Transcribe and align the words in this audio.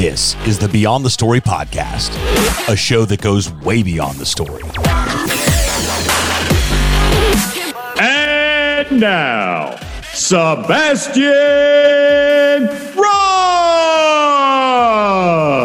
This 0.00 0.34
is 0.46 0.58
the 0.58 0.66
Beyond 0.66 1.04
the 1.04 1.10
Story 1.10 1.42
podcast, 1.42 2.08
a 2.70 2.74
show 2.74 3.04
that 3.04 3.20
goes 3.20 3.52
way 3.52 3.82
beyond 3.82 4.16
the 4.16 4.24
story. 4.24 4.62
And 8.00 8.98
now, 8.98 9.78
Sebastian 10.14 11.20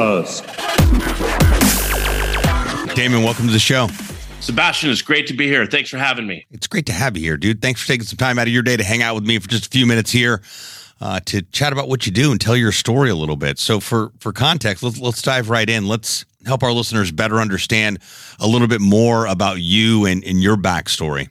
Rusk. 0.03 0.43
Damon, 2.93 3.23
welcome 3.23 3.47
to 3.47 3.53
the 3.53 3.57
show. 3.57 3.87
Sebastian, 4.41 4.89
it's 4.89 5.01
great 5.01 5.27
to 5.27 5.33
be 5.33 5.47
here. 5.47 5.65
Thanks 5.65 5.89
for 5.89 5.97
having 5.97 6.27
me. 6.27 6.45
It's 6.51 6.67
great 6.67 6.87
to 6.87 6.91
have 6.91 7.15
you 7.15 7.23
here, 7.23 7.37
dude. 7.37 7.61
Thanks 7.61 7.81
for 7.81 7.87
taking 7.87 8.05
some 8.05 8.17
time 8.17 8.37
out 8.37 8.47
of 8.47 8.53
your 8.53 8.63
day 8.63 8.75
to 8.75 8.83
hang 8.83 9.01
out 9.01 9.15
with 9.15 9.25
me 9.25 9.39
for 9.39 9.47
just 9.47 9.67
a 9.67 9.69
few 9.69 9.85
minutes 9.85 10.11
here 10.11 10.41
uh, 11.01 11.19
to 11.25 11.41
chat 11.41 11.73
about 11.73 11.87
what 11.89 12.05
you 12.05 12.11
do 12.11 12.31
and 12.31 12.39
tell 12.39 12.55
your 12.55 12.71
story 12.71 13.09
a 13.09 13.15
little 13.15 13.35
bit. 13.35 13.59
So, 13.59 13.79
for 13.79 14.11
for 14.19 14.31
context, 14.31 14.83
let's 14.83 14.99
let's 14.99 15.21
dive 15.21 15.49
right 15.49 15.69
in. 15.69 15.87
Let's 15.87 16.25
help 16.45 16.63
our 16.63 16.71
listeners 16.71 17.11
better 17.11 17.37
understand 17.37 17.99
a 18.39 18.47
little 18.47 18.67
bit 18.67 18.81
more 18.81 19.25
about 19.25 19.61
you 19.61 20.05
and, 20.05 20.23
and 20.23 20.41
your 20.41 20.55
backstory. 20.55 21.29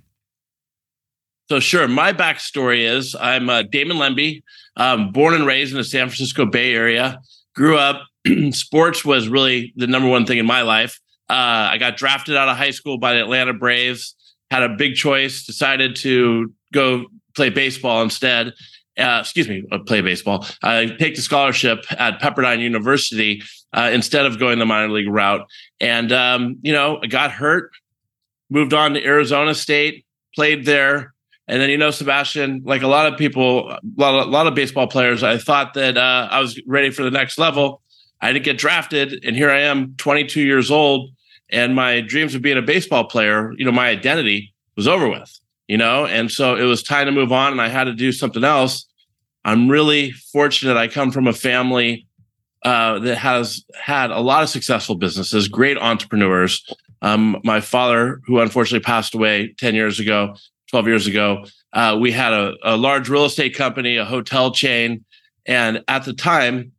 So, 1.49 1.61
sure. 1.61 1.87
My 1.89 2.13
backstory 2.13 2.81
is 2.81 3.15
I'm 3.19 3.49
uh, 3.49 3.63
Damon 3.63 3.99
Lembi, 3.99 4.43
um, 4.77 5.13
born 5.13 5.35
and 5.35 5.47
raised 5.47 5.73
in 5.73 5.79
the 5.79 5.85
San 5.85 6.09
Francisco 6.09 6.47
Bay 6.47 6.75
Area. 6.75 7.21
Grew 7.55 7.77
up, 7.79 8.03
sports 8.51 9.05
was 9.05 9.29
really 9.29 9.73
the 9.77 9.87
number 9.87 10.09
one 10.09 10.27
thing 10.27 10.39
in 10.39 10.47
my 10.47 10.63
life. 10.63 11.01
Uh, 11.29 11.69
I 11.73 11.79
got 11.79 11.97
drafted 11.97 12.37
out 12.37 12.49
of 12.49 12.57
high 12.57 12.71
school 12.71 12.99
by 12.99 13.15
the 13.15 13.21
Atlanta 13.21 13.55
Braves. 13.55 14.15
Had 14.51 14.63
a 14.63 14.69
big 14.71 14.95
choice. 14.95 15.45
Decided 15.45 15.97
to 15.97 16.53
go 16.73 17.07
play 17.35 17.51
baseball 17.51 18.03
instead. 18.03 18.53
Uh, 18.97 19.19
excuse 19.21 19.49
me, 19.49 19.65
uh, 19.73 19.79
play 19.81 20.01
baseball. 20.01 20.47
I 20.63 20.87
take 20.87 21.17
the 21.17 21.23
scholarship 21.23 21.85
at 21.91 22.21
Pepperdine 22.21 22.61
University 22.61 23.43
uh, 23.73 23.91
instead 23.93 24.25
of 24.25 24.39
going 24.39 24.61
the 24.61 24.67
minor 24.67 24.93
league 24.93 25.09
route. 25.09 25.47
And 25.81 26.13
um, 26.13 26.59
you 26.63 26.73
know, 26.73 27.01
I 27.03 27.07
got 27.07 27.33
hurt. 27.33 27.73
Moved 28.51 28.73
on 28.73 28.95
to 28.95 29.05
Arizona 29.05 29.55
State. 29.55 30.05
Played 30.37 30.65
there. 30.65 31.15
And 31.47 31.61
then, 31.61 31.69
you 31.69 31.77
know, 31.77 31.91
Sebastian, 31.91 32.63
like 32.65 32.83
a 32.83 32.87
lot 32.87 33.13
of 33.13 33.19
people, 33.19 33.71
a 33.71 33.81
lot 33.97 34.15
of, 34.15 34.29
a 34.29 34.31
lot 34.31 34.47
of 34.47 34.55
baseball 34.55 34.87
players, 34.87 35.23
I 35.23 35.37
thought 35.37 35.75
that 35.75 35.99
uh, 35.99 36.29
I 36.31 36.41
was 36.41 36.61
ready 36.67 36.91
for 36.91 37.03
the 37.03 37.11
next 37.11 37.39
level. 37.39 37.83
I 38.21 38.33
didn't 38.33 38.47
get 38.47 38.57
drafted, 38.57 39.23
and 39.25 39.37
here 39.37 39.51
I 39.51 39.61
am, 39.61 39.95
22 39.99 40.41
years 40.41 40.71
old, 40.71 41.11
and 41.51 41.75
my 41.75 42.01
dreams 42.01 42.35
of 42.35 42.41
being 42.41 42.57
a 42.57 42.63
baseball 42.63 43.05
player, 43.05 43.53
you 43.59 43.67
know, 43.67 43.73
my 43.73 43.89
identity 43.89 44.55
was 44.77 44.89
over 44.89 45.09
with, 45.09 45.39
you 45.69 45.77
know, 45.77 46.07
and 46.07 46.31
so 46.31 46.57
it 46.57 46.65
was 46.65 46.83
time 46.83 47.07
to 47.07 47.13
move 47.13 47.33
on, 47.33 47.53
and 47.53 47.61
I 47.61 47.69
had 47.69 47.85
to 47.85 47.95
do 47.95 48.13
something 48.13 48.45
else. 48.45 48.87
I'm 49.45 49.69
really 49.69 50.13
fortunate. 50.13 50.77
I 50.77 50.89
come 50.89 51.11
from 51.11 51.27
a 51.27 51.33
family 51.33 52.07
uh, 52.65 52.99
that 53.01 53.17
has 53.17 53.63
had 53.75 54.11
a 54.11 54.21
lot 54.21 54.43
of 54.43 54.49
successful 54.49 54.95
businesses, 54.95 55.49
great 55.49 55.77
entrepreneurs. 55.77 56.65
Um, 57.03 57.39
my 57.45 57.61
father, 57.61 58.21
who 58.27 58.41
unfortunately 58.41 58.83
passed 58.83 59.15
away 59.15 59.55
10 59.59 59.75
years 59.75 60.01
ago, 60.01 60.35
12 60.71 60.87
years 60.87 61.07
ago, 61.07 61.45
uh, 61.75 61.97
we 62.01 62.11
had 62.11 62.33
a, 62.33 62.55
a 62.63 62.77
large 62.77 63.09
real 63.11 63.27
estate 63.27 63.55
company, 63.55 63.97
a 63.97 64.05
hotel 64.05 64.51
chain. 64.51 65.05
And 65.45 65.85
at 65.89 66.05
the 66.05 66.15
time, 66.15 66.73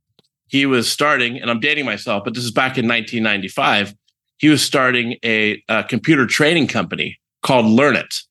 he 0.47 0.65
was 0.65 0.91
starting, 0.91 1.39
and 1.39 1.51
I'm 1.51 1.59
dating 1.59 1.85
myself, 1.85 2.23
but 2.23 2.33
this 2.33 2.43
is 2.43 2.51
back 2.51 2.77
in 2.77 2.87
1995. 2.87 3.93
He 4.37 4.49
was 4.49 4.63
starting 4.63 5.17
a, 5.23 5.61
a 5.69 5.83
computer 5.83 6.25
training 6.25 6.67
company 6.67 7.19
called 7.43 7.65
Learnit. 7.65 8.23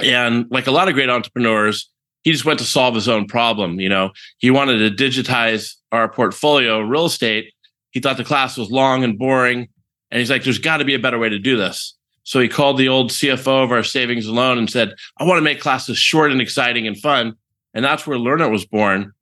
And 0.00 0.46
like 0.50 0.66
a 0.66 0.72
lot 0.72 0.88
of 0.88 0.94
great 0.94 1.10
entrepreneurs, 1.10 1.88
he 2.22 2.32
just 2.32 2.44
went 2.44 2.58
to 2.58 2.64
solve 2.64 2.94
his 2.94 3.08
own 3.08 3.26
problem. 3.26 3.78
You 3.80 3.88
know, 3.88 4.10
he 4.38 4.50
wanted 4.50 4.78
to 4.78 5.04
digitize 5.04 5.74
our 5.92 6.08
portfolio 6.08 6.80
real 6.80 7.06
estate. 7.06 7.52
He 7.90 8.00
thought 8.00 8.16
the 8.16 8.24
class 8.24 8.56
was 8.56 8.70
long 8.70 9.04
and 9.04 9.18
boring. 9.18 9.68
And 10.10 10.18
he's 10.18 10.30
like, 10.30 10.44
there's 10.44 10.58
got 10.58 10.78
to 10.78 10.84
be 10.84 10.94
a 10.94 10.98
better 10.98 11.18
way 11.18 11.28
to 11.28 11.38
do 11.38 11.56
this. 11.56 11.94
So 12.24 12.40
he 12.40 12.48
called 12.48 12.78
the 12.78 12.88
old 12.88 13.10
CFO 13.10 13.62
of 13.62 13.70
our 13.70 13.82
savings 13.82 14.26
and 14.26 14.34
loan 14.34 14.58
and 14.58 14.70
said, 14.70 14.94
I 15.18 15.24
want 15.24 15.38
to 15.38 15.42
make 15.42 15.60
classes 15.60 15.98
short 15.98 16.32
and 16.32 16.40
exciting 16.40 16.86
and 16.86 16.98
fun. 16.98 17.34
And 17.74 17.84
that's 17.84 18.06
where 18.06 18.16
Learnit 18.16 18.50
was 18.50 18.64
born. 18.64 19.12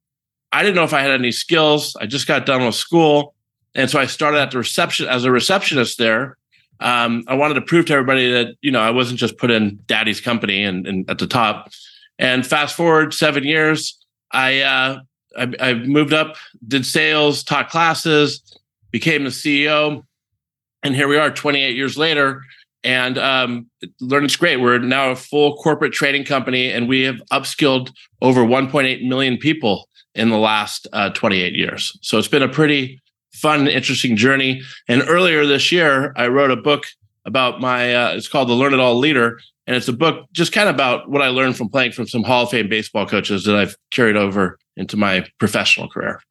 I 0.53 0.63
didn't 0.63 0.77
know 0.77 0.85
if 0.85 0.93
I 0.93 1.01
had 1.01 1.11
any 1.11 1.33
skills. 1.33 1.97
I 2.01 2.07
just 2.07 2.29
got 2.29 2.47
done 2.47 2.65
with 2.65 2.75
school. 2.75 3.35
And 3.75 3.91
so 3.91 3.99
I 3.99 4.07
started 4.07 4.39
at 4.39 4.51
the 4.51 4.59
reception 4.59 5.09
as 5.09 5.25
a 5.25 5.33
receptionist 5.33 5.99
there. 5.99 6.37
Um, 6.83 7.25
I 7.29 7.35
wanted 7.35 7.55
to 7.55 7.63
prove 7.63 7.87
to 7.87 7.93
everybody 7.93 8.31
that, 8.31 8.57
you 8.61 8.71
know, 8.71 8.81
I 8.81 8.91
wasn't 8.91 9.19
just 9.19 9.39
put 9.39 9.51
in 9.51 9.79
daddy's 9.87 10.21
company 10.21 10.63
and, 10.65 10.87
and 10.87 11.09
at 11.11 11.19
the 11.19 11.27
top. 11.27 11.71
And 12.19 12.47
fast 12.47 12.77
forward 12.77 13.15
seven 13.15 13.45
years, 13.45 13.99
I, 14.33 14.61
uh, 14.61 15.01
I, 15.37 15.53
I 15.61 15.75
moved 15.75 16.13
up, 16.13 16.37
did 16.67 16.85
sales, 16.85 17.43
taught 17.43 17.71
classes, 17.71 18.43
became 18.91 19.25
the 19.25 19.31
CEO. 19.31 20.05
And 20.83 20.95
here 20.95 21.09
we 21.09 21.17
are 21.17 21.31
28 21.31 21.77
years 21.77 21.97
later 21.97 22.43
and 22.85 23.19
um, 23.19 23.71
Learnit's 24.01 24.37
great. 24.37 24.57
We're 24.57 24.79
now 24.79 25.11
a 25.11 25.17
full 25.17 25.57
corporate 25.57 25.93
training 25.93 26.25
company, 26.25 26.71
and 26.71 26.89
we 26.89 27.03
have 27.03 27.17
upskilled 27.31 27.93
over 28.21 28.43
1.8 28.43 29.07
million 29.07 29.39
people 29.39 29.89
in 30.15 30.31
the 30.31 30.39
last 30.39 30.87
uh, 30.93 31.11
28 31.11 31.55
years. 31.55 31.97
So 32.03 32.19
it's 32.19 32.29
been 32.29 32.43
a 32.43 32.49
pretty 32.49 33.01
fun, 33.43 33.69
interesting 33.69 34.17
journey. 34.17 34.63
And 34.89 35.03
earlier 35.07 35.45
this 35.45 35.71
year, 35.73 36.13
I 36.17 36.29
wrote 36.29 36.51
a 36.51 36.57
book 36.57 36.85
about 37.27 37.61
my. 37.61 37.95
Uh, 37.95 38.13
it's 38.15 38.29
called 38.29 38.49
The 38.49 38.55
Learn 38.55 38.73
It 38.73 38.81
All 38.81 38.97
Leader, 38.99 39.39
and 39.67 39.77
it's 39.77 39.89
a 39.89 39.93
book 39.93 40.27
just 40.33 40.53
kind 40.53 40.69
of 40.69 40.75
about 40.75 41.11
what 41.11 41.21
I 41.21 41.29
learned 41.29 41.57
from 41.57 41.69
playing 41.69 41.93
from 41.93 42.07
some 42.09 42.23
Hall 42.23 42.45
of 42.45 42.51
Fame 42.51 42.69
baseball 42.69 43.07
coaches 43.07 43.45
that 43.45 43.55
I've 43.57 43.77
carried 43.91 44.17
over 44.17 44.59
into 44.77 44.97
my 44.97 45.27
professional 45.39 45.89
career. 45.89 46.23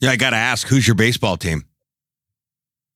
Yeah, 0.00 0.10
I 0.10 0.16
got 0.16 0.30
to 0.30 0.36
ask, 0.36 0.66
who's 0.66 0.86
your 0.86 0.96
baseball 0.96 1.36
team? 1.36 1.62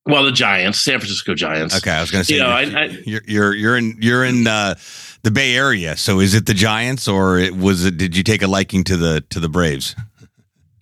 Well, 0.06 0.24
the 0.24 0.32
Giants, 0.32 0.80
San 0.80 0.98
Francisco 0.98 1.34
Giants. 1.34 1.76
Okay, 1.76 1.90
I 1.90 2.00
was 2.00 2.10
going 2.10 2.24
to 2.24 2.26
say, 2.26 2.34
You 2.34 2.40
know, 2.40 2.58
you're, 2.58 2.78
I- 2.78 2.82
I- 2.82 3.02
you're, 3.06 3.20
you're 3.26 3.54
you're 3.54 3.76
in 3.76 3.96
you're 4.00 4.24
in 4.24 4.46
uh, 4.46 4.74
the 5.22 5.30
Bay 5.30 5.54
Area. 5.54 5.96
So 5.96 6.20
is 6.20 6.34
it 6.34 6.46
the 6.46 6.54
Giants, 6.54 7.06
or 7.06 7.38
it, 7.38 7.54
was 7.54 7.84
it? 7.84 7.96
Did 7.96 8.16
you 8.16 8.22
take 8.22 8.42
a 8.42 8.46
liking 8.48 8.82
to 8.84 8.96
the 8.96 9.22
to 9.30 9.38
the 9.40 9.48
Braves? 9.48 9.94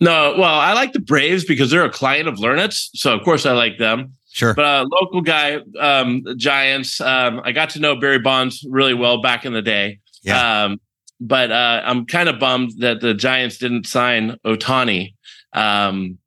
No, 0.01 0.35
well, 0.37 0.59
I 0.59 0.73
like 0.73 0.93
the 0.93 0.99
Braves 0.99 1.43
because 1.43 1.71
they're 1.71 1.83
a 1.83 1.89
client 1.89 2.27
of 2.27 2.39
Learnit's, 2.39 2.89
so 2.93 3.13
of 3.13 3.23
course 3.23 3.45
I 3.45 3.51
like 3.51 3.77
them. 3.77 4.13
Sure. 4.31 4.53
But 4.53 4.65
a 4.65 4.83
local 4.83 5.21
guy, 5.21 5.59
um, 5.79 6.23
Giants. 6.37 7.01
Um, 7.01 7.41
I 7.43 7.51
got 7.51 7.71
to 7.71 7.79
know 7.79 7.95
Barry 7.95 8.19
Bonds 8.19 8.65
really 8.69 8.93
well 8.93 9.21
back 9.21 9.45
in 9.45 9.53
the 9.53 9.61
day. 9.61 9.99
Yeah. 10.21 10.63
Um, 10.63 10.79
but 11.19 11.51
uh, 11.51 11.81
I'm 11.83 12.05
kind 12.05 12.29
of 12.29 12.39
bummed 12.39 12.71
that 12.79 13.01
the 13.01 13.13
Giants 13.13 13.57
didn't 13.57 13.87
sign 13.87 14.37
Ohtani. 14.45 15.15
Um, 15.53 16.19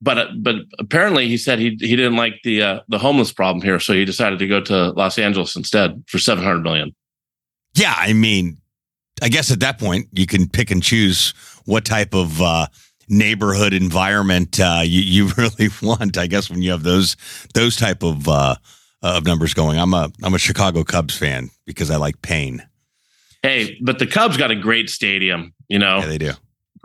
but 0.00 0.18
uh, 0.18 0.28
but 0.38 0.56
apparently 0.78 1.28
he 1.28 1.36
said 1.36 1.58
he 1.58 1.76
he 1.80 1.96
didn't 1.96 2.16
like 2.16 2.34
the 2.42 2.62
uh, 2.62 2.80
the 2.88 2.98
homeless 2.98 3.32
problem 3.32 3.62
here, 3.62 3.78
so 3.78 3.92
he 3.92 4.04
decided 4.04 4.38
to 4.40 4.48
go 4.48 4.60
to 4.60 4.90
Los 4.90 5.18
Angeles 5.18 5.54
instead 5.54 6.02
for 6.08 6.18
700 6.18 6.60
million. 6.60 6.94
yeah, 7.74 7.94
I 7.96 8.12
mean, 8.12 8.58
I 9.22 9.28
guess 9.28 9.50
at 9.50 9.60
that 9.60 9.78
point 9.78 10.08
you 10.12 10.26
can 10.26 10.48
pick 10.48 10.70
and 10.70 10.82
choose 10.82 11.34
what 11.66 11.84
type 11.84 12.14
of 12.14 12.42
uh, 12.42 12.66
neighborhood 13.08 13.72
environment 13.72 14.60
uh, 14.60 14.80
you 14.84 15.00
you 15.26 15.32
really 15.36 15.68
want. 15.82 16.18
I 16.18 16.26
guess 16.26 16.50
when 16.50 16.62
you 16.62 16.70
have 16.70 16.82
those 16.82 17.16
those 17.54 17.76
type 17.76 18.02
of 18.02 18.28
uh, 18.28 18.56
of 19.02 19.26
numbers 19.26 19.54
going. 19.54 19.78
I'm 19.78 19.94
a 19.94 20.10
I'm 20.22 20.34
a 20.34 20.38
Chicago 20.38 20.84
Cubs 20.84 21.16
fan 21.16 21.50
because 21.66 21.90
I 21.90 21.96
like 21.96 22.22
pain. 22.22 22.66
Hey, 23.42 23.76
but 23.82 23.98
the 23.98 24.06
Cubs 24.06 24.36
got 24.36 24.50
a 24.50 24.56
great 24.56 24.88
stadium. 24.88 25.52
You 25.68 25.78
know, 25.78 25.98
Yeah, 25.98 26.06
they 26.06 26.18
do. 26.18 26.32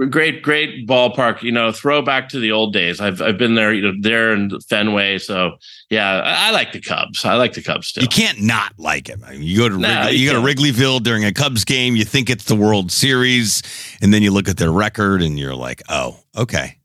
Great 0.05 0.43
great 0.43 0.87
ballpark 0.87 1.41
you 1.41 1.51
know 1.51 1.71
throwback 1.71 2.29
to 2.29 2.39
the 2.39 2.51
old 2.51 2.71
days 2.71 3.01
i've 3.01 3.19
i've 3.19 3.37
been 3.37 3.55
there 3.55 3.73
you 3.73 3.81
know 3.81 3.93
there 3.99 4.31
in 4.31 4.51
fenway 4.69 5.17
so 5.17 5.57
yeah 5.89 6.21
i, 6.21 6.49
I 6.49 6.51
like 6.51 6.71
the 6.71 6.79
cubs 6.79 7.25
i 7.25 7.33
like 7.33 7.53
the 7.53 7.63
cubs 7.63 7.87
still 7.87 8.03
You 8.03 8.09
can't 8.09 8.41
not 8.41 8.73
like 8.77 9.09
it. 9.09 9.19
I 9.25 9.31
mean, 9.31 9.43
you 9.43 9.57
go 9.57 9.69
to 9.69 9.77
No, 9.77 9.87
Wrigley, 9.87 10.17
you 10.17 10.25
you, 10.25 10.31
go 10.31 10.41
to. 10.41 10.47
Wrigleyville 10.47 11.01
during 11.03 11.25
a 11.25 11.33
Cubs 11.33 11.65
game. 11.65 11.95
You 11.95 12.05
think 12.05 12.29
it's 12.29 12.43
the 12.45 12.55
World 12.55 12.91
Series, 12.91 13.63
and 14.01 14.13
then 14.13 14.21
you 14.21 14.31
look 14.31 14.47
at 14.47 14.57
their 14.57 14.71
record, 14.71 15.21
and 15.21 15.37
you're 15.39 15.55
like, 15.55 15.81
"Oh, 15.89 16.19
okay." 16.37 16.77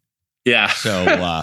yeah 0.44 0.68
So 0.68 0.90
uh, 1.04 1.42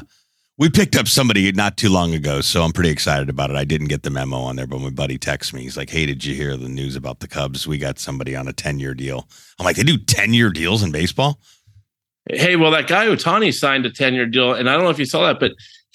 we 0.57 0.69
picked 0.69 0.95
up 0.95 1.07
somebody 1.07 1.51
not 1.51 1.77
too 1.77 1.89
long 1.89 2.13
ago, 2.13 2.41
so 2.41 2.63
I'm 2.63 2.71
pretty 2.71 2.89
excited 2.89 3.29
about 3.29 3.49
it. 3.49 3.55
I 3.55 3.63
didn't 3.63 3.87
get 3.87 4.03
the 4.03 4.09
memo 4.09 4.37
on 4.37 4.55
there, 4.57 4.67
but 4.67 4.79
my 4.81 4.89
buddy 4.89 5.17
texts 5.17 5.53
me. 5.53 5.61
He's 5.61 5.77
like, 5.77 5.89
"Hey, 5.89 6.05
did 6.05 6.25
you 6.25 6.35
hear 6.35 6.57
the 6.57 6.67
news 6.69 6.95
about 6.95 7.19
the 7.19 7.27
Cubs? 7.27 7.67
We 7.67 7.77
got 7.77 7.99
somebody 7.99 8.35
on 8.35 8.47
a 8.47 8.53
10 8.53 8.79
year 8.79 8.93
deal." 8.93 9.27
I'm 9.59 9.65
like, 9.65 9.77
"They 9.77 9.83
do 9.83 9.97
10 9.97 10.33
year 10.33 10.49
deals 10.49 10.83
in 10.83 10.91
baseball?" 10.91 11.39
Hey 12.29 12.55
well 12.55 12.71
that 12.71 12.87
guy 12.87 13.05
ohtani 13.07 13.53
signed 13.53 13.85
a 13.85 13.91
10-year 13.91 14.25
deal 14.27 14.53
and 14.53 14.69
i 14.69 14.73
don't 14.75 14.83
know 14.83 14.89
if 14.91 14.99
you 14.99 15.05
saw 15.05 15.25
that 15.27 15.39
but 15.39 15.51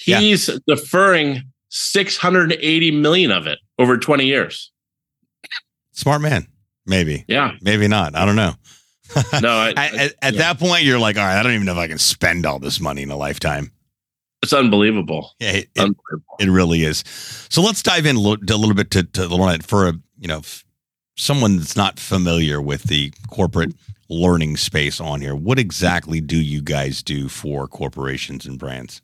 Yeah. 0.07 0.19
he's 0.21 0.47
deferring 0.67 1.43
680 1.71 2.91
million 2.91 3.31
of 3.31 3.47
it 3.47 3.59
over 3.79 3.97
20 3.97 4.25
years 4.27 4.71
Smart 5.93 6.21
man, 6.23 6.49
maybe, 6.87 7.25
yeah 7.29 7.53
maybe 7.63 7.87
not. 7.87 8.17
I 8.17 8.25
don't 8.27 8.35
know. 8.35 8.55
no 9.41 9.49
I, 9.49 9.71
At, 9.77 9.95
at, 9.95 10.15
at 10.23 10.35
yeah. 10.35 10.39
that 10.41 10.59
point, 10.59 10.83
you're 10.83 10.99
like, 10.99 11.17
"All 11.17 11.23
right, 11.25 11.39
I 11.39 11.43
don't 11.45 11.53
even 11.53 11.67
know 11.67 11.73
if 11.73 11.79
I 11.79 11.87
can 11.87 11.99
spend 11.99 12.45
all 12.47 12.59
this 12.59 12.81
money 12.81 13.03
in 13.03 13.11
a 13.13 13.17
lifetime." 13.17 13.71
it's 14.43 14.53
unbelievable 14.53 15.33
Yeah, 15.39 15.53
it, 15.53 15.69
it, 15.77 15.81
unbelievable 15.81 16.37
It 16.41 16.49
really 16.51 16.83
is. 16.83 17.05
So 17.49 17.63
let's 17.63 17.81
dive 17.83 18.07
in 18.07 18.17
a 18.17 18.21
little, 18.21 18.45
a 18.55 18.59
little 18.59 18.75
bit 18.75 18.91
to, 18.91 19.05
to 19.05 19.29
it 19.55 19.63
for 19.65 19.89
a 19.89 19.93
you 20.19 20.27
know 20.27 20.43
someone 21.17 21.59
that's 21.59 21.77
not 21.77 22.01
familiar 22.01 22.61
with 22.61 22.83
the 22.85 23.13
corporate 23.31 23.73
learning 24.09 24.57
space 24.57 25.01
on 25.01 25.21
here. 25.21 25.35
What 25.35 25.59
exactly 25.59 26.21
do 26.21 26.37
you 26.37 26.61
guys 26.61 27.03
do 27.03 27.29
for 27.29 27.67
corporations 27.67 28.47
and 28.47 28.59
brands? 28.59 29.03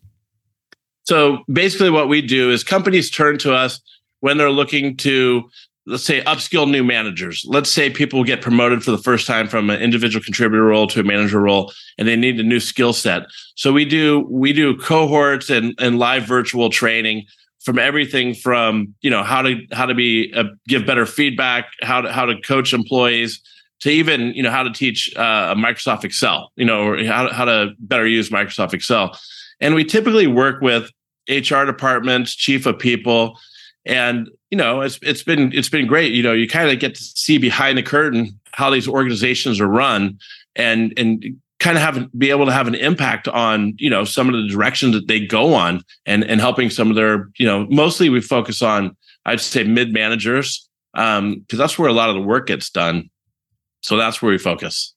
So 1.03 1.39
basically, 1.51 1.89
what 1.89 2.09
we 2.09 2.21
do 2.21 2.51
is 2.51 2.63
companies 2.63 3.09
turn 3.09 3.37
to 3.39 3.53
us 3.53 3.81
when 4.19 4.37
they're 4.37 4.51
looking 4.51 4.95
to, 4.97 5.49
let's 5.87 6.03
say, 6.03 6.21
upskill 6.21 6.69
new 6.69 6.83
managers. 6.83 7.43
Let's 7.47 7.71
say 7.71 7.89
people 7.89 8.23
get 8.23 8.41
promoted 8.41 8.83
for 8.83 8.91
the 8.91 8.99
first 8.99 9.25
time 9.25 9.47
from 9.47 9.69
an 9.69 9.81
individual 9.81 10.23
contributor 10.23 10.63
role 10.63 10.87
to 10.87 10.99
a 10.99 11.03
manager 11.03 11.41
role, 11.41 11.73
and 11.97 12.07
they 12.07 12.15
need 12.15 12.39
a 12.39 12.43
new 12.43 12.59
skill 12.59 12.93
set. 12.93 13.23
So 13.55 13.73
we 13.73 13.85
do 13.85 14.27
we 14.29 14.53
do 14.53 14.77
cohorts 14.77 15.49
and 15.49 15.73
and 15.79 15.97
live 15.97 16.23
virtual 16.23 16.69
training 16.69 17.25
from 17.63 17.77
everything 17.77 18.33
from 18.33 18.93
you 19.01 19.09
know 19.09 19.23
how 19.23 19.41
to 19.41 19.59
how 19.71 19.85
to 19.85 19.95
be 19.95 20.31
uh, 20.35 20.45
give 20.67 20.85
better 20.85 21.05
feedback, 21.05 21.67
how 21.81 22.01
to 22.01 22.11
how 22.11 22.25
to 22.25 22.39
coach 22.41 22.73
employees, 22.73 23.41
to 23.81 23.89
even 23.89 24.33
you 24.33 24.43
know 24.43 24.51
how 24.51 24.63
to 24.63 24.71
teach 24.71 25.13
uh, 25.15 25.53
Microsoft 25.55 26.03
Excel, 26.03 26.51
you 26.55 26.65
know, 26.65 26.83
or 26.83 27.03
how 27.03 27.27
to, 27.27 27.33
how 27.33 27.45
to 27.45 27.71
better 27.79 28.07
use 28.07 28.29
Microsoft 28.29 28.73
Excel. 28.73 29.17
And 29.59 29.75
we 29.75 29.83
typically 29.83 30.27
work 30.27 30.61
with 30.61 30.89
HR 31.29 31.65
departments, 31.65 32.35
chief 32.35 32.65
of 32.65 32.79
people, 32.79 33.37
and 33.85 34.29
you 34.49 34.57
know 34.57 34.81
it's 34.81 34.99
it's 35.01 35.23
been 35.23 35.51
it's 35.53 35.69
been 35.69 35.87
great. 35.87 36.13
You 36.13 36.23
know, 36.23 36.33
you 36.33 36.47
kind 36.47 36.69
of 36.69 36.79
get 36.79 36.95
to 36.95 37.03
see 37.03 37.37
behind 37.37 37.77
the 37.77 37.83
curtain 37.83 38.39
how 38.53 38.69
these 38.69 38.87
organizations 38.87 39.59
are 39.59 39.67
run, 39.67 40.17
and 40.55 40.93
and 40.97 41.23
kind 41.59 41.77
of 41.77 41.83
have 41.83 42.09
be 42.17 42.31
able 42.31 42.45
to 42.45 42.51
have 42.51 42.67
an 42.67 42.75
impact 42.75 43.27
on 43.27 43.75
you 43.77 43.89
know 43.89 44.03
some 44.03 44.27
of 44.27 44.33
the 44.33 44.47
directions 44.47 44.93
that 44.95 45.07
they 45.07 45.19
go 45.19 45.53
on, 45.53 45.83
and 46.05 46.23
and 46.23 46.41
helping 46.41 46.69
some 46.69 46.89
of 46.89 46.95
their 46.95 47.29
you 47.37 47.45
know 47.45 47.65
mostly 47.69 48.09
we 48.09 48.21
focus 48.21 48.61
on 48.61 48.95
I'd 49.25 49.41
say 49.41 49.63
mid 49.63 49.93
managers 49.93 50.67
because 50.93 51.19
um, 51.19 51.45
that's 51.49 51.79
where 51.79 51.89
a 51.89 51.93
lot 51.93 52.09
of 52.09 52.15
the 52.15 52.21
work 52.21 52.47
gets 52.47 52.69
done. 52.69 53.09
So 53.81 53.97
that's 53.97 54.21
where 54.21 54.31
we 54.31 54.37
focus. 54.37 54.93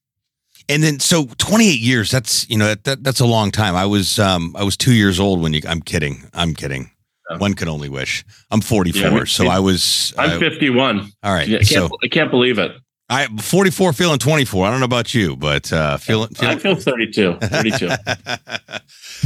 And 0.69 0.83
then, 0.83 1.01
so 1.01 1.27
28 1.39 1.79
years, 1.81 2.11
that's, 2.11 2.49
you 2.49 2.57
know, 2.57 2.75
that, 2.75 3.03
that's 3.03 3.21
a 3.21 3.27
long 3.27 3.51
time. 3.51 3.75
I 3.75 3.85
was, 3.85 4.19
um, 4.19 4.55
I 4.59 4.65
was 4.65 4.77
two 4.77 4.95
years 4.95 5.21
old 5.21 5.43
when 5.43 5.53
you, 5.53 5.61
I'm 5.69 5.83
kidding. 5.83 6.25
I'm 6.33 6.55
kidding. 6.55 6.91
Yeah. 7.31 7.39
One 7.39 7.55
can 7.55 7.69
only 7.69 7.89
wish. 7.89 8.25
I'm 8.51 8.61
44. 8.61 9.01
Yeah, 9.03 9.25
so 9.25 9.49
I 9.49 9.59
was, 9.59 10.15
I'm 10.17 10.39
51. 10.39 11.13
All 11.23 11.35
right. 11.35 11.43
I 11.43 11.47
can't, 11.47 11.67
so 11.67 11.91
I 12.03 12.09
can't 12.09 12.31
believe 12.31 12.59
it. 12.59 12.73
I 13.11 13.27
44 13.27 13.93
feeling 13.93 14.19
24. 14.19 14.67
I 14.67 14.71
don't 14.71 14.81
know 14.81 14.87
about 14.87 15.13
you, 15.13 15.37
but, 15.37 15.71
uh, 15.71 15.99
feeling, 15.99 16.29
feeling 16.31 16.57
I 16.57 16.61
feel 16.61 16.77
32, 16.77 17.37
32. 17.41 17.91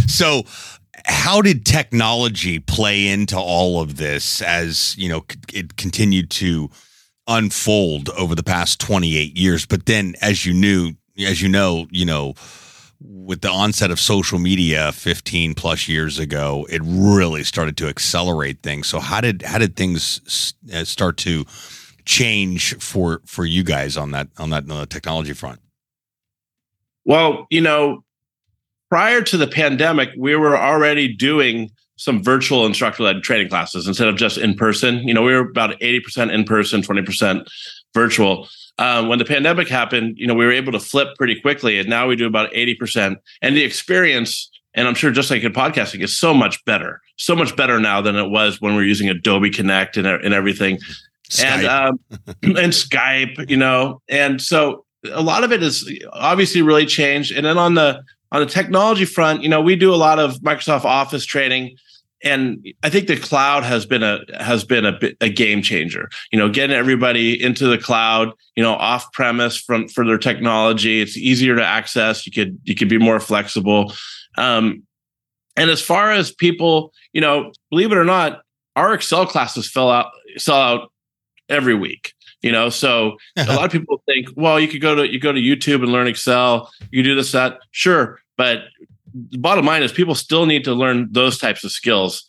so 0.08 0.42
how 1.04 1.40
did 1.40 1.64
technology 1.64 2.58
play 2.58 3.06
into 3.06 3.36
all 3.36 3.80
of 3.80 3.96
this 3.96 4.42
as, 4.42 4.96
you 4.98 5.08
know, 5.08 5.24
it 5.52 5.76
continued 5.76 6.30
to, 6.30 6.70
unfold 7.28 8.08
over 8.10 8.34
the 8.34 8.42
past 8.42 8.80
28 8.80 9.36
years 9.36 9.66
but 9.66 9.86
then 9.86 10.14
as 10.20 10.44
you 10.44 10.52
knew 10.54 10.94
as 11.26 11.42
you 11.42 11.48
know, 11.48 11.86
you 11.90 12.04
know, 12.04 12.34
with 13.00 13.42
the 13.42 13.50
onset 13.50 13.90
of 13.90 14.00
social 14.00 14.38
media 14.38 14.92
15 14.92 15.54
plus 15.54 15.88
years 15.88 16.18
ago, 16.18 16.66
it 16.70 16.82
really 16.84 17.44
started 17.44 17.76
to 17.78 17.88
accelerate 17.88 18.62
things. 18.62 18.86
So 18.86 18.98
how 18.98 19.20
did 19.20 19.42
how 19.42 19.58
did 19.58 19.76
things 19.76 20.54
uh, 20.72 20.84
start 20.84 21.16
to 21.18 21.44
change 22.04 22.74
for 22.76 23.20
for 23.24 23.44
you 23.44 23.62
guys 23.62 23.96
on 23.96 24.10
that 24.12 24.28
on 24.38 24.50
that 24.50 24.70
on 24.70 24.80
the 24.80 24.86
technology 24.86 25.32
front? 25.32 25.60
Well, 27.04 27.46
you 27.50 27.60
know, 27.60 28.04
prior 28.90 29.22
to 29.22 29.36
the 29.36 29.46
pandemic, 29.46 30.10
we 30.16 30.34
were 30.34 30.58
already 30.58 31.14
doing 31.14 31.70
some 31.98 32.22
virtual 32.22 32.64
instructor 32.64 33.02
led 33.02 33.22
training 33.22 33.48
classes 33.48 33.86
instead 33.86 34.08
of 34.08 34.16
just 34.16 34.38
in 34.38 34.54
person. 34.54 35.06
You 35.06 35.12
know, 35.12 35.22
we 35.22 35.32
were 35.32 35.48
about 35.48 35.78
80% 35.80 36.32
in 36.32 36.44
person, 36.44 36.80
20% 36.80 37.46
virtual 37.92 38.48
um, 38.78 39.08
when 39.08 39.18
the 39.18 39.24
pandemic 39.24 39.68
happened, 39.68 40.16
you 40.18 40.26
know, 40.26 40.34
we 40.34 40.44
were 40.44 40.52
able 40.52 40.72
to 40.72 40.80
flip 40.80 41.08
pretty 41.16 41.40
quickly, 41.40 41.78
and 41.78 41.88
now 41.88 42.06
we 42.06 42.14
do 42.14 42.26
about 42.26 42.54
eighty 42.54 42.74
percent. 42.74 43.18
And 43.42 43.56
the 43.56 43.64
experience, 43.64 44.50
and 44.74 44.86
I'm 44.86 44.94
sure 44.94 45.10
just 45.10 45.30
like 45.30 45.42
in 45.42 45.52
podcasting, 45.52 46.02
is 46.02 46.18
so 46.18 46.32
much 46.32 46.64
better, 46.64 47.00
so 47.16 47.34
much 47.34 47.56
better 47.56 47.80
now 47.80 48.00
than 48.00 48.14
it 48.16 48.30
was 48.30 48.60
when 48.60 48.72
we 48.72 48.78
were 48.78 48.84
using 48.84 49.08
Adobe 49.08 49.50
Connect 49.50 49.96
and, 49.96 50.06
and 50.06 50.32
everything, 50.32 50.78
Skype. 51.28 51.44
and 51.44 51.66
um, 51.66 52.00
and 52.42 52.72
Skype, 52.72 53.50
you 53.50 53.56
know, 53.56 54.00
and 54.08 54.40
so 54.40 54.84
a 55.12 55.22
lot 55.22 55.42
of 55.42 55.52
it 55.52 55.62
is 55.62 55.90
obviously 56.12 56.62
really 56.62 56.86
changed. 56.86 57.32
And 57.32 57.44
then 57.44 57.58
on 57.58 57.74
the 57.74 58.00
on 58.30 58.40
the 58.40 58.46
technology 58.46 59.06
front, 59.06 59.42
you 59.42 59.48
know, 59.48 59.60
we 59.60 59.74
do 59.74 59.92
a 59.92 59.96
lot 59.96 60.20
of 60.20 60.36
Microsoft 60.36 60.84
Office 60.84 61.24
training 61.24 61.76
and 62.22 62.66
I 62.82 62.90
think 62.90 63.06
the 63.06 63.16
cloud 63.16 63.62
has 63.64 63.86
been 63.86 64.02
a 64.02 64.20
has 64.38 64.64
been 64.64 64.84
a, 64.84 64.98
a 65.20 65.28
game 65.28 65.62
changer. 65.62 66.08
You 66.32 66.38
know, 66.38 66.48
getting 66.48 66.76
everybody 66.76 67.40
into 67.42 67.66
the 67.66 67.78
cloud, 67.78 68.32
you 68.56 68.62
know, 68.62 68.74
off 68.74 69.12
premise 69.12 69.56
from 69.56 69.88
for 69.88 70.04
their 70.04 70.18
technology. 70.18 71.00
It's 71.00 71.16
easier 71.16 71.54
to 71.56 71.64
access. 71.64 72.26
You 72.26 72.32
could 72.32 72.58
you 72.64 72.74
could 72.74 72.88
be 72.88 72.98
more 72.98 73.20
flexible. 73.20 73.92
Um, 74.36 74.82
and 75.56 75.70
as 75.70 75.80
far 75.80 76.12
as 76.12 76.32
people, 76.32 76.92
you 77.12 77.20
know, 77.20 77.52
believe 77.70 77.92
it 77.92 77.98
or 77.98 78.04
not, 78.04 78.42
our 78.76 78.94
Excel 78.94 79.26
classes 79.26 79.68
fill 79.68 79.90
out 79.90 80.10
sell 80.36 80.60
out 80.60 80.92
every 81.48 81.74
week. 81.74 82.14
You 82.42 82.52
know, 82.52 82.68
so 82.68 83.16
a 83.36 83.46
lot 83.46 83.64
of 83.64 83.72
people 83.72 84.00
think, 84.06 84.28
well, 84.36 84.60
you 84.60 84.68
could 84.68 84.80
go 84.80 84.94
to 84.94 85.12
you 85.12 85.18
go 85.18 85.32
to 85.32 85.40
YouTube 85.40 85.82
and 85.82 85.90
learn 85.90 86.06
Excel. 86.06 86.70
You 86.90 87.02
do 87.02 87.14
this 87.14 87.32
that, 87.32 87.58
sure, 87.72 88.20
but 88.36 88.60
the 89.30 89.38
bottom 89.38 89.66
line 89.66 89.82
is 89.82 89.92
people 89.92 90.14
still 90.14 90.46
need 90.46 90.64
to 90.64 90.74
learn 90.74 91.08
those 91.10 91.38
types 91.38 91.64
of 91.64 91.72
skills. 91.72 92.24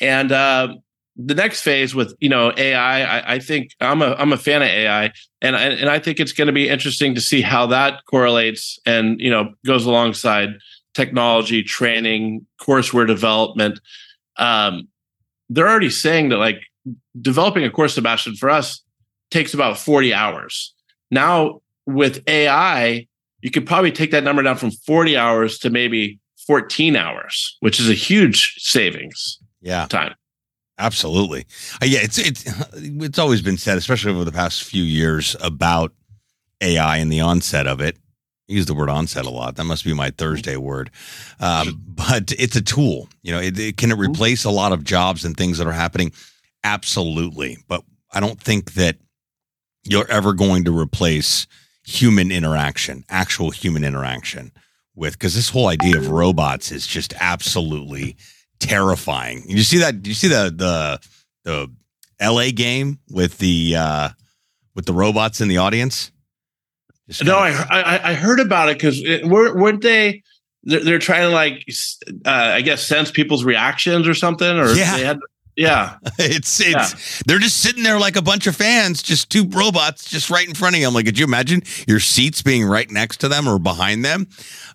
And 0.00 0.32
uh, 0.32 0.74
the 1.16 1.34
next 1.34 1.62
phase 1.62 1.94
with 1.94 2.14
you 2.20 2.28
know 2.28 2.52
AI, 2.56 3.02
I, 3.02 3.34
I, 3.34 3.38
think 3.38 3.70
I'm 3.80 4.02
a 4.02 4.14
I'm 4.14 4.32
a 4.32 4.36
fan 4.36 4.62
of 4.62 4.68
AI, 4.68 5.12
and 5.40 5.56
and 5.56 5.88
I 5.88 5.98
think 5.98 6.20
it's 6.20 6.32
going 6.32 6.46
to 6.46 6.52
be 6.52 6.68
interesting 6.68 7.14
to 7.14 7.20
see 7.20 7.40
how 7.40 7.66
that 7.66 8.04
correlates 8.08 8.78
and 8.84 9.18
you 9.20 9.30
know 9.30 9.54
goes 9.64 9.86
alongside 9.86 10.50
technology 10.94 11.62
training, 11.62 12.46
courseware 12.60 13.06
development. 13.06 13.80
Um, 14.36 14.88
they're 15.48 15.68
already 15.68 15.90
saying 15.90 16.30
that 16.30 16.38
like 16.38 16.60
developing 17.20 17.64
a 17.64 17.70
course, 17.70 17.94
Sebastian, 17.94 18.36
for 18.36 18.50
us 18.50 18.82
takes 19.30 19.54
about 19.54 19.78
40 19.78 20.12
hours. 20.12 20.74
Now 21.10 21.60
with 21.86 22.22
AI, 22.28 23.06
you 23.40 23.50
could 23.50 23.66
probably 23.66 23.92
take 23.92 24.10
that 24.10 24.24
number 24.24 24.42
down 24.42 24.56
from 24.56 24.70
40 24.70 25.16
hours 25.16 25.58
to 25.60 25.70
maybe 25.70 26.18
14 26.46 26.96
hours, 26.96 27.56
which 27.60 27.80
is 27.80 27.88
a 27.88 27.94
huge 27.94 28.54
savings. 28.58 29.38
Yeah. 29.60 29.86
Time. 29.86 30.14
Absolutely. 30.78 31.46
Uh, 31.82 31.86
yeah, 31.86 32.00
it's 32.02 32.18
it's 32.18 32.44
it's 32.74 33.18
always 33.18 33.40
been 33.40 33.56
said, 33.56 33.78
especially 33.78 34.12
over 34.12 34.24
the 34.24 34.32
past 34.32 34.62
few 34.62 34.82
years, 34.82 35.34
about 35.40 35.92
AI 36.60 36.98
and 36.98 37.10
the 37.10 37.20
onset 37.20 37.66
of 37.66 37.80
it. 37.80 37.96
I 38.48 38.52
use 38.52 38.66
the 38.66 38.74
word 38.74 38.90
onset 38.90 39.24
a 39.24 39.30
lot. 39.30 39.56
That 39.56 39.64
must 39.64 39.84
be 39.84 39.94
my 39.94 40.10
Thursday 40.10 40.56
word. 40.56 40.90
Um, 41.40 41.82
but 41.86 42.32
it's 42.38 42.56
a 42.56 42.62
tool. 42.62 43.08
You 43.22 43.32
know, 43.32 43.40
it, 43.40 43.58
it, 43.58 43.76
can 43.78 43.90
it 43.90 43.94
mm-hmm. 43.94 44.12
replace 44.12 44.44
a 44.44 44.50
lot 44.50 44.72
of 44.72 44.84
jobs 44.84 45.24
and 45.24 45.36
things 45.36 45.58
that 45.58 45.66
are 45.66 45.72
happening? 45.72 46.12
Absolutely. 46.62 47.58
But 47.66 47.82
I 48.12 48.20
don't 48.20 48.40
think 48.40 48.74
that 48.74 48.98
you're 49.82 50.08
ever 50.10 50.32
going 50.34 50.64
to 50.64 50.78
replace 50.78 51.46
human 51.84 52.30
interaction, 52.30 53.04
actual 53.08 53.50
human 53.50 53.82
interaction 53.82 54.52
with 54.96 55.12
because 55.12 55.34
this 55.34 55.50
whole 55.50 55.68
idea 55.68 55.98
of 55.98 56.08
robots 56.08 56.72
is 56.72 56.86
just 56.86 57.14
absolutely 57.20 58.16
terrifying. 58.58 59.44
You 59.46 59.62
see 59.62 59.78
that? 59.78 60.06
You 60.06 60.14
see 60.14 60.28
the 60.28 60.52
the 60.54 61.00
the 61.44 61.72
L.A. 62.18 62.50
game 62.50 62.98
with 63.10 63.38
the 63.38 63.76
uh, 63.76 64.08
with 64.74 64.86
the 64.86 64.92
robots 64.92 65.40
in 65.40 65.48
the 65.48 65.58
audience? 65.58 66.10
no, 67.22 67.38
I, 67.38 67.50
I, 67.70 68.10
I 68.10 68.14
heard 68.14 68.40
about 68.40 68.68
it 68.68 68.78
because 68.78 69.00
weren't 69.24 69.82
they? 69.82 70.22
They're, 70.64 70.82
they're, 70.82 70.98
trying 70.98 71.22
to 71.22 71.28
like, 71.28 71.64
uh, 72.24 72.30
I 72.54 72.60
guess, 72.60 72.84
sense 72.84 73.12
people's 73.12 73.44
reactions 73.44 74.08
or 74.08 74.14
something, 74.14 74.58
or 74.58 74.72
yeah. 74.72 74.96
they 74.96 75.04
had 75.04 75.20
yeah. 75.56 75.96
it's 76.18 76.60
it's 76.60 76.66
yeah. 76.66 77.22
they're 77.26 77.38
just 77.38 77.58
sitting 77.60 77.82
there 77.82 77.98
like 77.98 78.16
a 78.16 78.22
bunch 78.22 78.46
of 78.46 78.54
fans, 78.54 79.02
just 79.02 79.30
two 79.30 79.48
robots 79.48 80.08
just 80.08 80.30
right 80.30 80.46
in 80.46 80.54
front 80.54 80.76
of 80.76 80.80
you. 80.80 80.86
I'm 80.86 80.94
like, 80.94 81.06
could 81.06 81.18
you 81.18 81.24
imagine 81.24 81.62
your 81.88 82.00
seats 82.00 82.42
being 82.42 82.64
right 82.64 82.90
next 82.90 83.18
to 83.18 83.28
them 83.28 83.48
or 83.48 83.58
behind 83.58 84.04
them? 84.04 84.28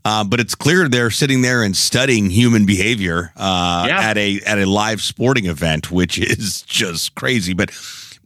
Uh, 0.03 0.23
but 0.23 0.39
it's 0.39 0.55
clear 0.55 0.89
they're 0.89 1.11
sitting 1.11 1.41
there 1.41 1.63
and 1.63 1.77
studying 1.77 2.29
human 2.29 2.65
behavior 2.65 3.31
uh, 3.37 3.85
yeah. 3.87 4.01
at 4.01 4.17
a 4.17 4.41
at 4.41 4.57
a 4.57 4.65
live 4.65 5.01
sporting 5.01 5.45
event, 5.45 5.91
which 5.91 6.17
is 6.17 6.63
just 6.63 7.15
crazy. 7.15 7.53
But 7.53 7.71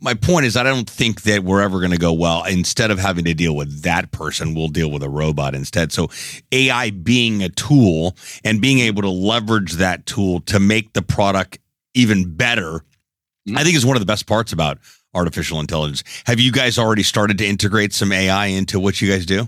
my 0.01 0.13
point 0.13 0.45
is, 0.45 0.55
I 0.55 0.63
don't 0.63 0.89
think 0.89 1.23
that 1.23 1.43
we're 1.43 1.61
ever 1.61 1.79
going 1.79 1.91
to 1.91 1.97
go 1.97 2.13
well. 2.13 2.43
Instead 2.43 2.91
of 2.91 2.99
having 2.99 3.25
to 3.25 3.33
deal 3.33 3.55
with 3.55 3.81
that 3.83 4.11
person, 4.11 4.53
we'll 4.53 4.67
deal 4.67 4.91
with 4.91 5.03
a 5.03 5.09
robot 5.09 5.55
instead. 5.55 5.91
So, 5.91 6.09
AI 6.51 6.91
being 6.91 7.41
a 7.41 7.49
tool 7.49 8.15
and 8.43 8.61
being 8.61 8.79
able 8.79 9.01
to 9.01 9.09
leverage 9.09 9.73
that 9.73 10.05
tool 10.05 10.41
to 10.41 10.59
make 10.59 10.93
the 10.93 11.01
product 11.01 11.59
even 11.95 12.35
better, 12.35 12.83
mm-hmm. 13.47 13.57
I 13.57 13.63
think 13.63 13.75
is 13.75 13.85
one 13.85 13.95
of 13.95 14.01
the 14.01 14.05
best 14.05 14.27
parts 14.27 14.53
about 14.53 14.77
artificial 15.13 15.59
intelligence. 15.59 16.03
Have 16.25 16.39
you 16.39 16.51
guys 16.51 16.77
already 16.77 17.03
started 17.03 17.37
to 17.39 17.45
integrate 17.45 17.93
some 17.93 18.11
AI 18.11 18.47
into 18.47 18.79
what 18.79 19.01
you 19.01 19.09
guys 19.09 19.25
do? 19.25 19.47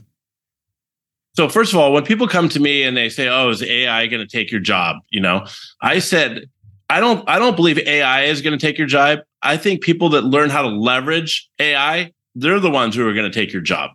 So 1.36 1.48
first 1.48 1.72
of 1.72 1.78
all, 1.78 1.94
when 1.94 2.04
people 2.04 2.28
come 2.28 2.50
to 2.50 2.60
me 2.60 2.82
and 2.82 2.98
they 2.98 3.10
say, 3.10 3.28
"Oh, 3.28 3.50
is 3.50 3.62
AI 3.62 4.08
going 4.08 4.26
to 4.26 4.38
take 4.38 4.50
your 4.50 4.62
job?" 4.62 4.98
You 5.12 5.22
know, 5.22 5.46
I 5.82 6.00
said, 6.00 6.50
I 6.90 7.00
don't 7.00 7.28
I 7.30 7.38
don't 7.38 7.56
believe 7.56 7.78
AI 7.80 8.24
is 8.24 8.42
going 8.42 8.58
to 8.58 8.66
take 8.66 8.78
your 8.78 8.88
job. 8.88 9.20
I 9.44 9.58
think 9.58 9.82
people 9.82 10.10
that 10.10 10.24
learn 10.24 10.50
how 10.50 10.64
to 10.64 10.70
leverage 10.70 11.48
AI, 11.60 12.12
they're 12.34 12.60
the 12.60 12.72
ones 12.72 12.96
who 12.96 13.08
are 13.08 13.14
going 13.14 13.32
to 13.32 13.40
take 13.40 13.54
your 13.54 13.62
job. 13.62 13.92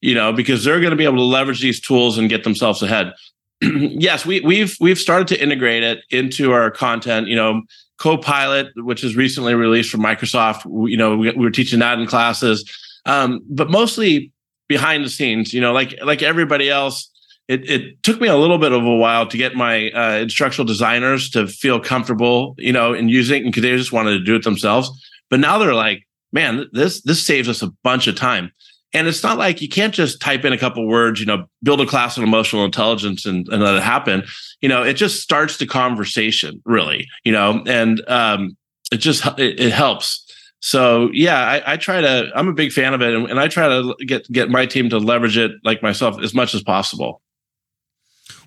You 0.00 0.14
know, 0.14 0.32
because 0.32 0.64
they're 0.64 0.80
going 0.80 0.90
to 0.90 0.96
be 0.96 1.04
able 1.04 1.16
to 1.16 1.22
leverage 1.22 1.62
these 1.62 1.80
tools 1.80 2.18
and 2.18 2.28
get 2.28 2.44
themselves 2.44 2.82
ahead. 2.82 3.14
yes, 3.62 4.26
we, 4.26 4.40
we've 4.40 4.76
we've 4.80 4.98
started 4.98 5.28
to 5.28 5.42
integrate 5.42 5.82
it 5.82 6.00
into 6.10 6.52
our 6.52 6.70
content. 6.70 7.28
You 7.28 7.36
know, 7.36 7.62
Copilot, 8.02 8.72
which 8.78 9.04
is 9.04 9.14
recently 9.14 9.54
released 9.54 9.88
from 9.88 10.00
Microsoft. 10.00 10.64
You 10.90 10.96
know, 10.96 11.16
we, 11.16 11.30
we 11.30 11.44
were 11.44 11.52
teaching 11.52 11.78
that 11.78 12.00
in 12.00 12.06
classes, 12.08 12.68
um, 13.06 13.40
but 13.48 13.70
mostly 13.70 14.32
behind 14.66 15.04
the 15.04 15.08
scenes. 15.08 15.54
You 15.54 15.60
know, 15.60 15.72
like 15.72 15.94
like 16.02 16.20
everybody 16.20 16.68
else, 16.68 17.08
it, 17.46 17.70
it 17.70 18.02
took 18.02 18.20
me 18.20 18.26
a 18.26 18.36
little 18.36 18.58
bit 18.58 18.72
of 18.72 18.82
a 18.82 18.96
while 18.96 19.28
to 19.28 19.36
get 19.36 19.54
my 19.54 19.90
uh, 19.90 20.16
instructional 20.16 20.66
designers 20.66 21.30
to 21.30 21.46
feel 21.46 21.78
comfortable, 21.78 22.56
you 22.58 22.72
know, 22.72 22.92
in 22.92 23.08
using 23.08 23.44
because 23.44 23.62
they 23.62 23.76
just 23.76 23.92
wanted 23.92 24.18
to 24.18 24.24
do 24.24 24.34
it 24.34 24.42
themselves. 24.42 24.90
But 25.30 25.38
now 25.38 25.58
they're 25.58 25.72
like, 25.72 26.02
man, 26.32 26.66
this 26.72 27.02
this 27.02 27.24
saves 27.24 27.48
us 27.48 27.62
a 27.62 27.70
bunch 27.84 28.08
of 28.08 28.16
time. 28.16 28.50
And 28.94 29.08
it's 29.08 29.22
not 29.22 29.38
like 29.38 29.62
you 29.62 29.68
can't 29.68 29.94
just 29.94 30.20
type 30.20 30.44
in 30.44 30.52
a 30.52 30.58
couple 30.58 30.86
words, 30.86 31.18
you 31.18 31.26
know, 31.26 31.46
build 31.62 31.80
a 31.80 31.86
class 31.86 32.18
on 32.18 32.24
emotional 32.24 32.64
intelligence 32.64 33.24
and, 33.24 33.48
and 33.48 33.62
let 33.62 33.74
it 33.74 33.82
happen. 33.82 34.24
You 34.60 34.68
know, 34.68 34.82
it 34.82 34.94
just 34.94 35.22
starts 35.22 35.56
the 35.56 35.66
conversation, 35.66 36.60
really, 36.64 37.08
you 37.24 37.32
know, 37.32 37.62
and 37.66 38.06
um, 38.08 38.56
it 38.92 38.98
just 38.98 39.26
it, 39.38 39.58
it 39.58 39.72
helps. 39.72 40.26
So 40.60 41.10
yeah, 41.12 41.40
I, 41.40 41.72
I, 41.72 41.76
try 41.76 42.00
to. 42.00 42.30
I'm 42.36 42.46
a 42.46 42.52
big 42.52 42.70
fan 42.70 42.94
of 42.94 43.02
it, 43.02 43.12
and, 43.12 43.28
and, 43.28 43.40
I 43.40 43.48
try 43.48 43.68
to 43.68 43.96
get 44.06 44.30
get 44.30 44.48
my 44.48 44.64
team 44.64 44.88
to 44.90 44.98
leverage 44.98 45.36
it 45.36 45.50
like 45.64 45.82
myself 45.82 46.20
as 46.22 46.34
much 46.34 46.54
as 46.54 46.62
possible. 46.62 47.20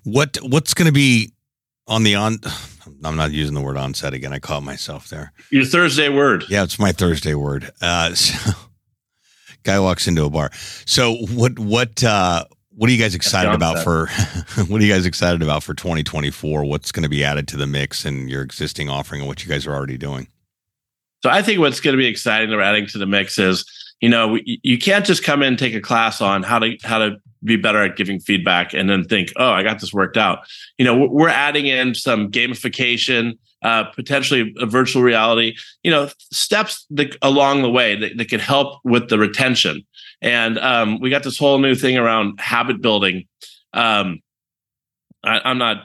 What 0.04 0.38
what's 0.42 0.72
going 0.72 0.86
to 0.86 0.92
be 0.92 1.32
on 1.86 2.04
the 2.04 2.14
on? 2.14 2.38
I'm 3.04 3.16
not 3.16 3.32
using 3.32 3.54
the 3.54 3.60
word 3.60 3.76
onset 3.76 4.14
again. 4.14 4.32
I 4.32 4.38
caught 4.38 4.62
myself 4.62 5.08
there. 5.08 5.32
Your 5.50 5.64
Thursday 5.64 6.08
word. 6.08 6.44
Yeah, 6.48 6.62
it's 6.62 6.78
my 6.78 6.92
Thursday 6.92 7.34
word. 7.34 7.70
Uh, 7.82 8.14
so, 8.14 8.52
guy 9.66 9.78
walks 9.78 10.06
into 10.08 10.24
a 10.24 10.30
bar. 10.30 10.50
So 10.86 11.16
what 11.32 11.58
what 11.58 12.02
uh, 12.02 12.44
what 12.76 12.88
are 12.88 12.92
you 12.92 12.98
guys 12.98 13.14
excited 13.14 13.52
about 13.52 13.82
for 13.82 14.06
what 14.68 14.80
are 14.80 14.84
you 14.84 14.92
guys 14.92 15.06
excited 15.06 15.42
about 15.42 15.62
for 15.62 15.74
2024? 15.74 16.64
What's 16.64 16.92
going 16.92 17.02
to 17.02 17.08
be 17.08 17.24
added 17.24 17.48
to 17.48 17.56
the 17.56 17.66
mix 17.66 18.04
and 18.04 18.30
your 18.30 18.42
existing 18.42 18.88
offering 18.88 19.20
and 19.20 19.28
what 19.28 19.44
you 19.44 19.50
guys 19.50 19.66
are 19.66 19.74
already 19.74 19.98
doing? 19.98 20.28
So 21.22 21.30
I 21.30 21.42
think 21.42 21.58
what's 21.58 21.80
going 21.80 21.96
to 21.96 21.98
be 21.98 22.06
exciting 22.06 22.50
to 22.50 22.62
adding 22.62 22.86
to 22.88 22.98
the 22.98 23.06
mix 23.06 23.38
is, 23.38 23.64
you 24.00 24.08
know, 24.08 24.38
you 24.44 24.78
can't 24.78 25.04
just 25.04 25.24
come 25.24 25.42
in 25.42 25.48
and 25.48 25.58
take 25.58 25.74
a 25.74 25.80
class 25.80 26.20
on 26.20 26.42
how 26.42 26.58
to 26.58 26.76
how 26.84 26.98
to 26.98 27.16
be 27.42 27.56
better 27.56 27.82
at 27.82 27.96
giving 27.96 28.20
feedback 28.20 28.74
and 28.74 28.90
then 28.90 29.04
think, 29.04 29.32
oh, 29.36 29.50
I 29.50 29.62
got 29.62 29.80
this 29.80 29.92
worked 29.92 30.16
out. 30.16 30.40
You 30.78 30.84
know, 30.84 31.06
we're 31.06 31.28
adding 31.28 31.66
in 31.66 31.94
some 31.94 32.30
gamification, 32.30 33.38
uh, 33.66 33.82
potentially 33.96 34.54
a 34.60 34.66
virtual 34.66 35.02
reality, 35.02 35.56
you 35.82 35.90
know, 35.90 36.08
steps 36.30 36.86
that, 36.90 37.16
along 37.20 37.62
the 37.62 37.70
way 37.70 37.96
that, 37.96 38.16
that 38.16 38.30
could 38.30 38.40
help 38.40 38.78
with 38.84 39.08
the 39.08 39.18
retention. 39.18 39.84
And 40.22 40.56
um, 40.60 41.00
we 41.00 41.10
got 41.10 41.24
this 41.24 41.36
whole 41.36 41.58
new 41.58 41.74
thing 41.74 41.96
around 41.96 42.38
habit 42.38 42.80
building. 42.80 43.26
Um, 43.72 44.20
I, 45.24 45.40
I'm 45.44 45.58
not 45.58 45.78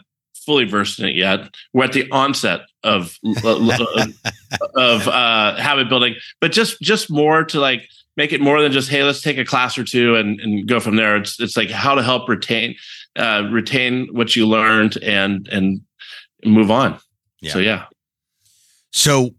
fully 0.45 0.65
versed 0.65 0.99
in 0.99 1.07
it 1.07 1.15
yet. 1.15 1.55
We're 1.73 1.85
at 1.85 1.93
the 1.93 2.07
onset 2.11 2.61
of 2.83 3.17
of 4.75 5.07
uh, 5.07 5.55
habit 5.55 5.89
building, 5.89 6.13
but 6.39 6.51
just 6.51 6.79
just 6.81 7.09
more 7.09 7.43
to 7.45 7.59
like 7.59 7.89
make 8.15 8.31
it 8.31 8.41
more 8.41 8.61
than 8.61 8.71
just 8.71 8.89
hey, 8.89 9.03
let's 9.03 9.21
take 9.21 9.39
a 9.39 9.45
class 9.45 9.75
or 9.75 9.83
two 9.83 10.15
and, 10.15 10.39
and 10.39 10.67
go 10.67 10.79
from 10.79 10.97
there. 10.97 11.15
It's 11.15 11.39
it's 11.39 11.57
like 11.57 11.71
how 11.71 11.95
to 11.95 12.03
help 12.03 12.29
retain 12.29 12.75
uh, 13.15 13.49
retain 13.51 14.07
what 14.11 14.35
you 14.35 14.47
learned 14.47 14.97
and 15.01 15.47
and 15.47 15.81
move 16.45 16.69
on. 16.69 16.99
Yeah. 17.41 17.51
So 17.51 17.59
yeah. 17.59 17.85
So 18.91 19.31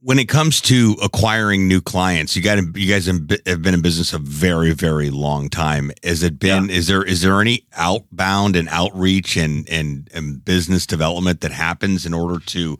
when 0.00 0.18
it 0.18 0.28
comes 0.28 0.60
to 0.62 0.96
acquiring 1.02 1.66
new 1.66 1.80
clients, 1.80 2.36
you 2.36 2.42
got 2.42 2.58
you 2.76 2.88
guys 2.88 3.06
have 3.06 3.26
been 3.26 3.74
in 3.74 3.82
business 3.82 4.12
a 4.12 4.18
very 4.18 4.72
very 4.72 5.10
long 5.10 5.48
time. 5.48 5.90
Has 6.04 6.22
it 6.22 6.38
been? 6.38 6.68
Yeah. 6.68 6.76
Is 6.76 6.86
there 6.86 7.02
is 7.02 7.22
there 7.22 7.40
any 7.40 7.66
outbound 7.76 8.56
and 8.56 8.68
outreach 8.68 9.36
and, 9.36 9.68
and 9.68 10.08
and 10.14 10.44
business 10.44 10.86
development 10.86 11.40
that 11.40 11.52
happens 11.52 12.06
in 12.06 12.14
order 12.14 12.44
to 12.46 12.78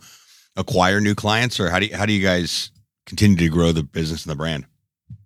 acquire 0.56 1.00
new 1.00 1.14
clients, 1.14 1.58
or 1.60 1.70
how 1.70 1.78
do 1.78 1.86
you, 1.86 1.96
how 1.96 2.06
do 2.06 2.12
you 2.12 2.22
guys 2.22 2.70
continue 3.06 3.36
to 3.36 3.48
grow 3.48 3.72
the 3.72 3.82
business 3.82 4.24
and 4.24 4.30
the 4.30 4.36
brand? 4.36 4.66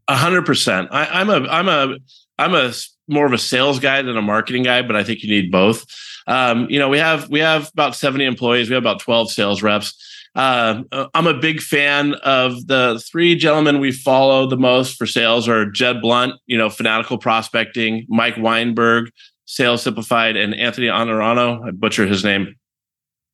A 0.09 0.16
hundred 0.16 0.47
percent. 0.47 0.88
I'm 0.90 1.30
a 1.30 1.47
I'm 1.49 1.69
a 1.69 1.97
I'm 2.38 2.54
a 2.54 2.73
more 3.11 3.26
of 3.26 3.33
a 3.33 3.38
sales 3.38 3.79
guy 3.79 4.00
than 4.02 4.17
a 4.17 4.23
marketing 4.23 4.62
guy, 4.62 4.83
but 4.83 4.97
I 4.97 5.05
think 5.05 5.23
you 5.23 5.29
need 5.29 5.50
both. 5.50 5.85
Um, 6.26 6.69
you 6.71 6.79
know, 6.79 6.88
we 6.88 6.99
have 6.99 7.29
we 7.29 7.40
have 7.40 7.69
about 7.73 7.97
70 7.97 8.25
employees. 8.25 8.69
We 8.69 8.75
have 8.75 8.83
about 8.83 9.00
12 9.00 9.33
sales 9.33 9.62
reps 9.62 9.95
uh, 10.35 10.83
I'm 11.14 11.26
a 11.26 11.35
big 11.35 11.61
fan 11.61 12.14
of 12.14 12.67
the 12.67 13.02
three 13.11 13.35
gentlemen 13.35 13.81
we 13.81 13.93
follow 13.93 14.47
the 14.47 14.57
most 14.57 14.97
for 14.97 15.07
sales 15.07 15.49
are 15.49 15.67
Jeb 15.67 16.00
Blount, 16.00 16.35
you 16.47 16.57
know, 16.57 16.71
fanatical 16.71 17.19
prospecting, 17.19 18.07
Mike 18.09 18.37
Weinberg, 18.37 19.11
Sales 19.47 19.83
Simplified, 19.83 20.37
and 20.37 20.55
Anthony 20.55 20.87
Honorano. 20.87 21.67
I 21.67 21.71
butcher 21.73 22.07
his 22.07 22.25
name. 22.25 22.55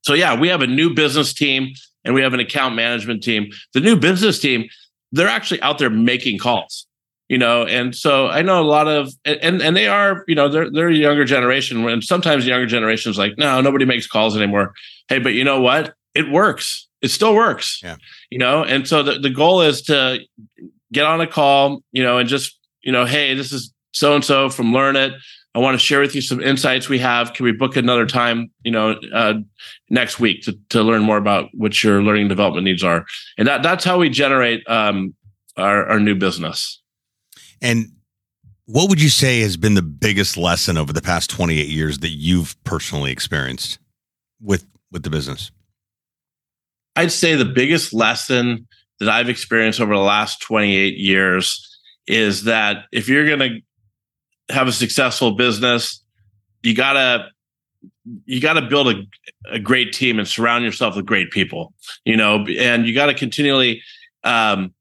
So 0.02 0.14
yeah, 0.14 0.38
we 0.38 0.48
have 0.48 0.62
a 0.62 0.66
new 0.66 0.94
business 0.94 1.34
team 1.34 1.72
and 2.04 2.14
we 2.14 2.22
have 2.22 2.32
an 2.32 2.40
account 2.40 2.74
management 2.74 3.22
team. 3.22 3.50
The 3.74 3.80
new 3.80 3.96
business 3.96 4.38
team, 4.38 4.68
they're 5.12 5.28
actually 5.28 5.60
out 5.62 5.78
there 5.78 5.90
making 5.90 6.38
calls 6.38 6.86
you 7.28 7.38
know 7.38 7.64
and 7.64 7.94
so 7.94 8.28
i 8.28 8.40
know 8.40 8.62
a 8.62 8.64
lot 8.64 8.86
of 8.86 9.12
and 9.24 9.60
and 9.60 9.76
they 9.76 9.88
are 9.88 10.24
you 10.28 10.34
know 10.34 10.48
they're 10.48 10.70
they're 10.70 10.88
a 10.88 10.94
younger 10.94 11.24
generation 11.24 11.86
and 11.88 12.04
sometimes 12.04 12.44
the 12.44 12.50
younger 12.50 12.66
generation 12.66 13.10
is 13.10 13.18
like 13.18 13.36
no 13.36 13.60
nobody 13.60 13.84
makes 13.84 14.06
calls 14.06 14.36
anymore 14.36 14.72
hey 15.08 15.18
but 15.18 15.34
you 15.34 15.42
know 15.42 15.60
what 15.60 15.94
it 16.16 16.30
works. 16.30 16.88
It 17.02 17.10
still 17.10 17.34
works. 17.34 17.80
Yeah. 17.82 17.96
You 18.30 18.38
know, 18.38 18.64
and 18.64 18.88
so 18.88 19.02
the, 19.02 19.18
the 19.18 19.30
goal 19.30 19.60
is 19.60 19.82
to 19.82 20.20
get 20.92 21.04
on 21.04 21.20
a 21.20 21.26
call, 21.26 21.82
you 21.92 22.02
know, 22.02 22.18
and 22.18 22.28
just, 22.28 22.58
you 22.80 22.90
know, 22.90 23.04
hey, 23.04 23.34
this 23.34 23.52
is 23.52 23.72
so 23.92 24.14
and 24.14 24.24
so 24.24 24.48
from 24.48 24.72
Learnit. 24.72 25.16
I 25.54 25.58
want 25.58 25.74
to 25.74 25.78
share 25.78 26.00
with 26.00 26.14
you 26.14 26.20
some 26.20 26.42
insights 26.42 26.88
we 26.88 26.98
have. 26.98 27.32
Can 27.32 27.44
we 27.44 27.52
book 27.52 27.76
another 27.76 28.04
time, 28.04 28.50
you 28.62 28.70
know, 28.70 28.98
uh, 29.14 29.34
next 29.88 30.20
week 30.20 30.42
to, 30.42 30.58
to 30.68 30.82
learn 30.82 31.02
more 31.02 31.16
about 31.16 31.48
what 31.54 31.82
your 31.82 32.02
learning 32.02 32.28
development 32.28 32.64
needs 32.64 32.84
are? 32.84 33.06
And 33.38 33.48
that 33.48 33.62
that's 33.62 33.82
how 33.82 33.98
we 33.98 34.10
generate 34.10 34.68
um, 34.68 35.14
our, 35.56 35.86
our 35.86 36.00
new 36.00 36.14
business. 36.14 36.82
And 37.66 37.90
what 38.66 38.88
would 38.88 39.02
you 39.02 39.08
say 39.08 39.40
has 39.40 39.56
been 39.56 39.74
the 39.74 39.82
biggest 39.82 40.36
lesson 40.36 40.78
over 40.78 40.92
the 40.92 41.02
past 41.02 41.30
28 41.30 41.66
years 41.66 41.98
that 41.98 42.10
you've 42.10 42.54
personally 42.62 43.10
experienced 43.10 43.80
with 44.40 44.64
with 44.92 45.02
the 45.02 45.10
business? 45.10 45.50
I'd 46.94 47.10
say 47.10 47.34
the 47.34 47.44
biggest 47.44 47.92
lesson 47.92 48.68
that 49.00 49.08
I've 49.08 49.28
experienced 49.28 49.80
over 49.80 49.94
the 49.94 50.00
last 50.00 50.40
28 50.42 50.96
years 50.96 51.80
is 52.06 52.44
that 52.44 52.84
if 52.92 53.08
you're 53.08 53.26
going 53.26 53.40
to 53.40 54.54
have 54.54 54.68
a 54.68 54.72
successful 54.72 55.32
business, 55.32 56.00
you 56.62 56.72
gotta 56.72 57.30
you 58.26 58.40
got 58.40 58.52
to 58.52 58.62
build 58.62 58.88
a, 58.88 59.02
a 59.50 59.58
great 59.58 59.92
team 59.92 60.20
and 60.20 60.28
surround 60.28 60.64
yourself 60.64 60.96
with 60.96 61.04
great 61.04 61.30
people 61.30 61.72
you 62.04 62.16
know 62.16 62.44
and 62.58 62.86
you 62.86 62.94
got 62.94 63.06
to 63.06 63.14
continually 63.14 63.82
um, 64.24 64.74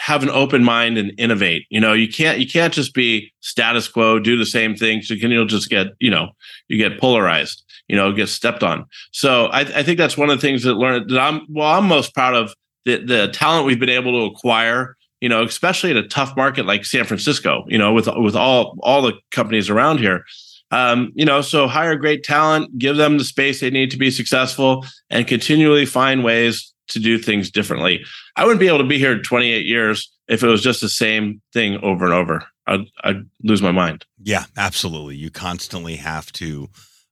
have 0.00 0.22
an 0.22 0.30
open 0.30 0.64
mind 0.64 0.98
and 0.98 1.12
innovate 1.18 1.64
you 1.70 1.80
know 1.80 1.92
you 1.92 2.08
can't 2.08 2.38
you 2.38 2.46
can't 2.46 2.72
just 2.72 2.94
be 2.94 3.32
status 3.40 3.86
quo 3.86 4.18
do 4.18 4.36
the 4.36 4.46
same 4.46 4.74
thing 4.74 5.02
so 5.02 5.14
you'll 5.14 5.44
just 5.44 5.68
get 5.68 5.88
you 5.98 6.10
know 6.10 6.30
you 6.68 6.76
get 6.76 6.98
polarized 6.98 7.62
you 7.90 7.96
know, 7.96 8.12
get 8.12 8.28
stepped 8.28 8.62
on. 8.62 8.86
So 9.10 9.46
I, 9.46 9.62
I 9.62 9.82
think 9.82 9.98
that's 9.98 10.16
one 10.16 10.30
of 10.30 10.40
the 10.40 10.40
things 10.40 10.62
that 10.62 10.74
learn 10.74 11.08
that 11.08 11.18
I'm 11.18 11.44
well, 11.50 11.76
I'm 11.76 11.88
most 11.88 12.14
proud 12.14 12.34
of 12.34 12.54
the 12.84 13.04
the 13.04 13.28
talent 13.32 13.66
we've 13.66 13.80
been 13.80 13.88
able 13.88 14.12
to 14.12 14.32
acquire. 14.32 14.96
You 15.20 15.28
know, 15.28 15.42
especially 15.42 15.90
in 15.90 15.96
a 15.96 16.06
tough 16.06 16.34
market 16.36 16.66
like 16.66 16.84
San 16.84 17.04
Francisco. 17.04 17.64
You 17.66 17.78
know, 17.78 17.92
with 17.92 18.08
with 18.16 18.36
all 18.36 18.78
all 18.84 19.02
the 19.02 19.14
companies 19.32 19.68
around 19.68 19.98
here. 19.98 20.24
Um, 20.70 21.10
you 21.16 21.24
know, 21.24 21.40
so 21.40 21.66
hire 21.66 21.96
great 21.96 22.22
talent, 22.22 22.78
give 22.78 22.96
them 22.96 23.18
the 23.18 23.24
space 23.24 23.58
they 23.58 23.70
need 23.70 23.90
to 23.90 23.98
be 23.98 24.12
successful, 24.12 24.86
and 25.10 25.26
continually 25.26 25.84
find 25.84 26.22
ways 26.22 26.72
to 26.90 26.98
do 26.98 27.18
things 27.18 27.50
differently. 27.50 28.04
I 28.36 28.44
wouldn't 28.44 28.60
be 28.60 28.68
able 28.68 28.78
to 28.78 28.84
be 28.84 28.98
here 28.98 29.20
28 29.20 29.66
years 29.66 30.10
if 30.28 30.42
it 30.42 30.48
was 30.48 30.62
just 30.62 30.80
the 30.80 30.88
same 30.88 31.40
thing 31.52 31.78
over 31.82 32.04
and 32.04 32.14
over. 32.14 32.44
I'd, 32.66 32.86
I'd 33.02 33.26
lose 33.42 33.62
my 33.62 33.72
mind. 33.72 34.04
Yeah, 34.22 34.44
absolutely. 34.56 35.16
You 35.16 35.30
constantly 35.30 35.96
have 35.96 36.30
to 36.34 36.68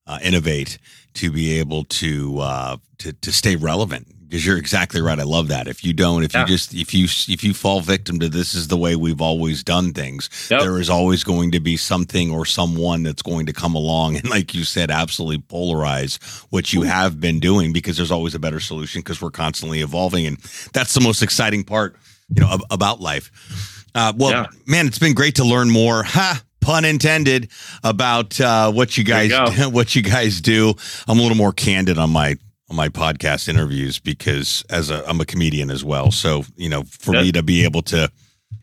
uh, 0.06 0.18
innovate 0.23 0.78
to 1.14 1.32
be 1.32 1.58
able 1.58 1.85
to 1.85 2.38
uh, 2.38 2.76
to 2.99 3.12
to 3.12 3.32
stay 3.32 3.56
relevant 3.56 4.08
because 4.28 4.44
you're 4.44 4.58
exactly 4.58 5.00
right. 5.00 5.18
I 5.18 5.23
love 5.23 5.49
that. 5.49 5.68
If 5.68 5.82
you 5.82 5.94
don't, 5.94 6.23
if 6.23 6.35
yeah. 6.35 6.42
you 6.42 6.47
just 6.47 6.75
if 6.75 6.92
you 6.92 7.04
if 7.04 7.42
you 7.42 7.54
fall 7.54 7.80
victim 7.80 8.18
to 8.20 8.28
this 8.28 8.54
is 8.54 8.68
the 8.68 8.76
way 8.76 8.94
we've 8.94 9.23
always 9.23 9.64
done 9.64 9.94
things, 9.94 10.28
yep. 10.50 10.61
there 10.61 10.78
is 10.78 10.90
always 10.90 11.25
going 11.25 11.52
to 11.52 11.61
be 11.61 11.76
something 11.76 12.30
or 12.30 12.44
someone 12.44 13.02
that's 13.02 13.23
going 13.23 13.47
to 13.47 13.52
come 13.52 13.75
along 13.75 14.16
and, 14.16 14.28
like 14.28 14.54
you 14.54 14.64
said, 14.64 14.90
absolutely 14.90 15.38
polarize 15.38 16.23
what 16.50 16.73
you 16.73 16.82
have 16.82 17.20
been 17.20 17.40
doing 17.40 17.73
because 17.73 17.97
there's 17.97 18.11
always 18.11 18.35
a 18.35 18.38
better 18.38 18.61
solution 18.61 19.00
because 19.00 19.23
we're 19.23 19.30
constantly 19.30 19.80
evolving, 19.80 20.26
and 20.26 20.37
that's 20.73 20.92
the 20.92 21.00
most 21.00 21.23
exciting 21.23 21.64
part, 21.64 21.97
you 22.35 22.42
know, 22.42 22.58
about 22.70 23.00
life. 23.00 23.87
Uh, 23.94 24.12
well, 24.16 24.30
yeah. 24.30 24.47
man, 24.66 24.87
it's 24.87 24.99
been 24.99 25.14
great 25.14 25.37
to 25.37 25.44
learn 25.44 25.70
more. 25.70 26.02
Ha! 26.02 26.42
pun 26.61 26.85
intended, 26.85 27.49
about 27.82 28.38
uh, 28.38 28.70
what 28.70 28.99
you 28.99 29.04
guys 29.04 29.30
you 29.30 29.64
what 29.70 29.97
you 29.97 30.02
guys 30.02 30.42
do. 30.42 30.75
I'm 31.06 31.18
a 31.18 31.23
little 31.23 31.37
more 31.37 31.52
candid 31.52 31.97
on 31.97 32.11
my 32.11 32.37
on 32.70 32.76
my 32.76 32.88
podcast 32.88 33.48
interviews 33.48 33.98
because 33.98 34.64
as 34.70 34.90
a 34.90 35.06
I'm 35.08 35.20
a 35.20 35.25
comedian 35.25 35.70
as 35.70 35.84
well. 35.84 36.10
So 36.10 36.44
you 36.56 36.68
know, 36.68 36.84
for 36.84 37.12
me 37.12 37.32
to 37.32 37.42
be 37.42 37.64
able 37.64 37.82
to 37.82 38.10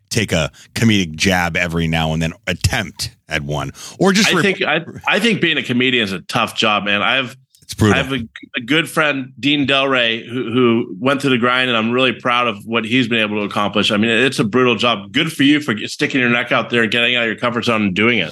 take 0.10 0.32
a 0.32 0.52
comedic 0.74 1.16
jab 1.16 1.58
every 1.58 1.88
now 1.88 2.14
and 2.14 2.22
then, 2.22 2.34
attempt 2.48 3.16
at 3.28 3.42
one, 3.42 3.72
or 4.00 4.14
just. 4.14 4.34
I 4.34 4.42
think 4.42 4.62
I, 4.62 4.82
I 5.08 5.20
think 5.20 5.42
being 5.42 5.58
a 5.58 5.64
comedian 5.64 6.04
is 6.04 6.12
a 6.12 6.22
tough 6.22 6.56
job, 6.56 6.86
man. 6.86 7.02
I've 7.02 7.36
it's 7.66 7.74
brutal. 7.74 8.00
I 8.00 8.04
have 8.04 8.14
a, 8.14 8.28
a 8.56 8.62
good 8.62 8.88
friend, 8.88 9.34
Dean 9.40 9.66
Delray, 9.66 10.24
who, 10.24 10.52
who 10.52 10.96
went 11.00 11.20
through 11.20 11.32
the 11.32 11.40
grind, 11.40 11.68
and 11.68 11.76
I'm 11.76 11.90
really 11.90 12.14
proud 12.14 12.48
of 12.48 12.64
what 12.66 12.86
he's 12.86 13.08
been 13.08 13.18
able 13.18 13.40
to 13.40 13.44
accomplish. 13.44 13.92
I 13.92 13.98
mean, 13.98 14.12
it's 14.12 14.38
a 14.38 14.44
brutal 14.44 14.76
job. 14.76 15.12
Good 15.12 15.34
for 15.34 15.42
you 15.42 15.60
for 15.60 15.76
sticking 15.88 16.22
your 16.22 16.30
neck 16.30 16.52
out 16.52 16.70
there 16.70 16.84
and 16.84 16.92
getting 16.92 17.16
out 17.16 17.24
of 17.24 17.28
your 17.28 17.38
comfort 17.38 17.66
zone 17.66 17.82
and 17.82 17.96
doing 17.96 18.20
it. 18.20 18.32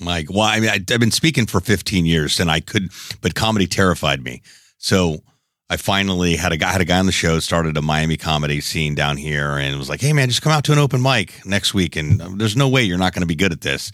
Mike, 0.00 0.28
well, 0.28 0.42
I 0.42 0.60
mean, 0.60 0.68
I, 0.68 0.74
I've 0.74 1.00
been 1.00 1.10
speaking 1.10 1.46
for 1.46 1.60
15 1.60 2.04
years, 2.04 2.38
and 2.38 2.50
I 2.50 2.60
could, 2.60 2.90
but 3.22 3.34
comedy 3.34 3.66
terrified 3.66 4.22
me. 4.22 4.42
So 4.84 5.22
I 5.70 5.78
finally 5.78 6.36
had 6.36 6.52
a 6.52 6.58
guy 6.58 6.70
had 6.70 6.82
a 6.82 6.84
guy 6.84 6.98
on 6.98 7.06
the 7.06 7.12
show, 7.12 7.38
started 7.38 7.74
a 7.78 7.80
Miami 7.80 8.18
comedy 8.18 8.60
scene 8.60 8.94
down 8.94 9.16
here, 9.16 9.52
and 9.52 9.78
was 9.78 9.88
like, 9.88 10.02
"Hey 10.02 10.12
man, 10.12 10.28
just 10.28 10.42
come 10.42 10.52
out 10.52 10.62
to 10.64 10.72
an 10.72 10.78
open 10.78 11.00
mic 11.00 11.40
next 11.46 11.72
week." 11.72 11.96
And 11.96 12.20
there's 12.38 12.54
no 12.54 12.68
way 12.68 12.82
you're 12.82 12.98
not 12.98 13.14
going 13.14 13.22
to 13.22 13.26
be 13.26 13.34
good 13.34 13.50
at 13.50 13.62
this. 13.62 13.90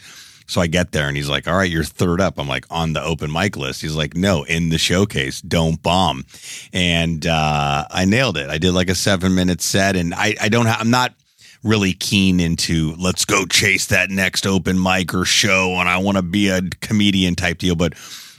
So 0.48 0.60
I 0.60 0.66
get 0.66 0.90
there 0.90 1.06
and 1.06 1.16
he's 1.16 1.28
like, 1.28 1.46
All 1.46 1.56
right, 1.56 1.70
you're 1.70 1.84
third 1.84 2.20
up. 2.20 2.40
I'm 2.40 2.48
like, 2.48 2.66
On 2.70 2.92
the 2.92 3.00
open 3.00 3.30
mic 3.30 3.56
list. 3.56 3.82
He's 3.82 3.94
like, 3.94 4.16
No, 4.16 4.42
in 4.42 4.70
the 4.70 4.78
showcase, 4.78 5.40
don't 5.40 5.80
bomb. 5.80 6.26
And 6.72 7.24
uh, 7.24 7.84
I 7.88 8.04
nailed 8.04 8.36
it. 8.36 8.50
I 8.50 8.58
did 8.58 8.72
like 8.72 8.90
a 8.90 8.96
seven 8.96 9.36
minute 9.36 9.60
set 9.60 9.94
and 9.94 10.12
I, 10.12 10.34
I 10.40 10.48
don't 10.48 10.66
I'm 10.66 10.90
not 10.90 11.14
really 11.62 11.92
keen 11.92 12.40
into 12.40 12.96
let's 12.98 13.24
go 13.24 13.46
chase 13.46 13.86
that 13.86 14.10
next 14.10 14.44
open 14.44 14.82
mic 14.82 15.14
or 15.14 15.24
show 15.24 15.74
and 15.74 15.88
I 15.88 15.98
want 15.98 16.16
to 16.16 16.22
be 16.22 16.48
a 16.48 16.62
comedian 16.80 17.36
type 17.36 17.58
deal. 17.58 17.76
But 17.76 17.94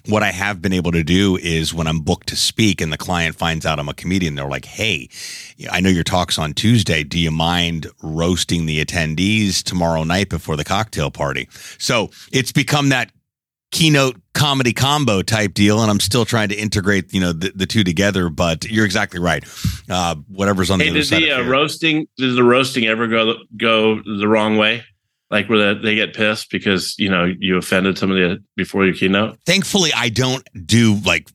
what 0.07 0.23
I 0.23 0.31
have 0.31 0.61
been 0.61 0.73
able 0.73 0.91
to 0.91 1.03
do 1.03 1.37
is 1.37 1.73
when 1.73 1.87
I'm 1.87 1.99
booked 1.99 2.27
to 2.27 2.35
speak 2.35 2.81
and 2.81 2.91
the 2.91 2.97
client 2.97 3.35
finds 3.35 3.65
out 3.65 3.79
I'm 3.79 3.89
a 3.89 3.93
comedian, 3.93 4.35
they're 4.35 4.47
like, 4.47 4.65
Hey, 4.65 5.09
I 5.71 5.81
know 5.81 5.89
your 5.89 6.03
talk's 6.03 6.37
on 6.37 6.53
Tuesday. 6.53 7.03
Do 7.03 7.19
you 7.19 7.31
mind 7.31 7.87
roasting 8.01 8.65
the 8.65 8.83
attendees 8.83 9.63
tomorrow 9.63 10.03
night 10.03 10.29
before 10.29 10.55
the 10.55 10.63
cocktail 10.63 11.11
party? 11.11 11.47
So 11.77 12.09
it's 12.31 12.51
become 12.51 12.89
that 12.89 13.11
keynote 13.71 14.19
comedy 14.33 14.73
combo 14.73 15.21
type 15.21 15.53
deal 15.53 15.81
and 15.81 15.89
i'm 15.89 15.99
still 15.99 16.25
trying 16.25 16.49
to 16.49 16.55
integrate 16.55 17.13
you 17.13 17.21
know 17.21 17.31
the, 17.31 17.51
the 17.55 17.65
two 17.65 17.83
together 17.83 18.29
but 18.29 18.65
you're 18.65 18.85
exactly 18.85 19.19
right 19.19 19.45
uh, 19.89 20.15
whatever's 20.27 20.69
on 20.69 20.79
hey, 20.79 20.87
the 20.87 20.91
other 20.91 21.03
side 21.03 21.21
the 21.21 21.31
uh, 21.31 21.43
roasting 21.43 22.05
did 22.17 22.35
the 22.35 22.43
roasting 22.43 22.85
ever 22.85 23.07
go 23.07 23.35
go 23.55 24.01
the 24.03 24.27
wrong 24.27 24.57
way 24.57 24.83
like 25.31 25.49
where 25.49 25.73
they 25.73 25.95
get 25.95 26.13
pissed 26.13 26.51
because 26.51 26.95
you 26.99 27.09
know 27.09 27.31
you 27.39 27.57
offended 27.57 27.97
somebody 27.97 28.37
before 28.55 28.85
your 28.85 28.93
keynote? 28.93 29.39
Thankfully 29.45 29.91
i 29.95 30.09
don't 30.09 30.47
do 30.65 30.95
like 31.05 31.29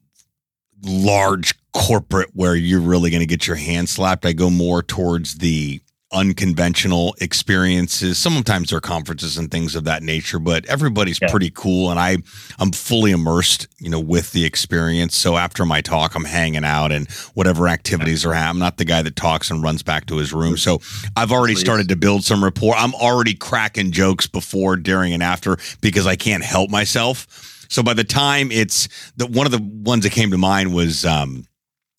large 0.83 1.55
corporate 1.73 2.31
where 2.33 2.55
you're 2.55 2.81
really 2.81 3.11
going 3.11 3.21
to 3.21 3.26
get 3.26 3.47
your 3.47 3.57
hand 3.57 3.88
slapped. 3.88 4.25
I 4.25 4.33
go 4.33 4.50
more 4.50 4.83
towards 4.83 5.38
the 5.38 5.81
unconventional 6.12 7.16
experiences. 7.20 8.16
Sometimes 8.16 8.70
there 8.70 8.78
are 8.78 8.80
conferences 8.80 9.38
and 9.38 9.50
things 9.50 9.75
of 9.75 9.84
that 9.84 10.04
nature 10.04 10.38
but 10.38 10.64
everybody's 10.66 11.18
yeah. 11.20 11.28
pretty 11.28 11.50
cool 11.50 11.90
and 11.90 11.98
i 11.98 12.16
i'm 12.60 12.70
fully 12.70 13.10
immersed 13.10 13.66
you 13.78 13.90
know 13.90 13.98
with 13.98 14.30
the 14.32 14.44
experience. 14.44 15.16
So 15.16 15.36
after 15.36 15.64
my 15.64 15.80
talk 15.80 16.14
i'm 16.14 16.25
hanging 16.25 16.64
out 16.64 16.92
and 16.92 17.10
whatever 17.34 17.66
activities 17.66 18.25
are 18.25 18.32
happening 18.32 18.46
i'm 18.46 18.58
not 18.60 18.76
the 18.76 18.84
guy 18.84 19.02
that 19.02 19.16
talks 19.16 19.50
and 19.50 19.62
runs 19.62 19.82
back 19.82 20.06
to 20.06 20.16
his 20.16 20.32
room. 20.32 20.56
So 20.56 20.80
i've 21.16 21.32
already 21.32 21.54
Please. 21.54 21.60
started 21.60 21.88
to 21.88 21.96
build 21.96 22.22
some 22.22 22.44
rapport. 22.44 22.76
I'm 22.76 22.94
already 22.94 23.34
cracking 23.34 23.90
jokes 23.90 24.28
before 24.28 24.76
during 24.76 25.12
and 25.12 25.22
after 25.22 25.58
because 25.80 26.06
i 26.06 26.14
can't 26.14 26.44
help 26.44 26.70
myself. 26.70 27.66
So 27.68 27.82
by 27.82 27.94
the 27.94 28.04
time 28.04 28.52
it's 28.52 28.88
the 29.16 29.26
one 29.26 29.46
of 29.46 29.52
the 29.52 29.62
ones 29.62 30.04
that 30.04 30.12
came 30.12 30.30
to 30.30 30.38
mind 30.38 30.72
was 30.72 31.04
um 31.04 31.46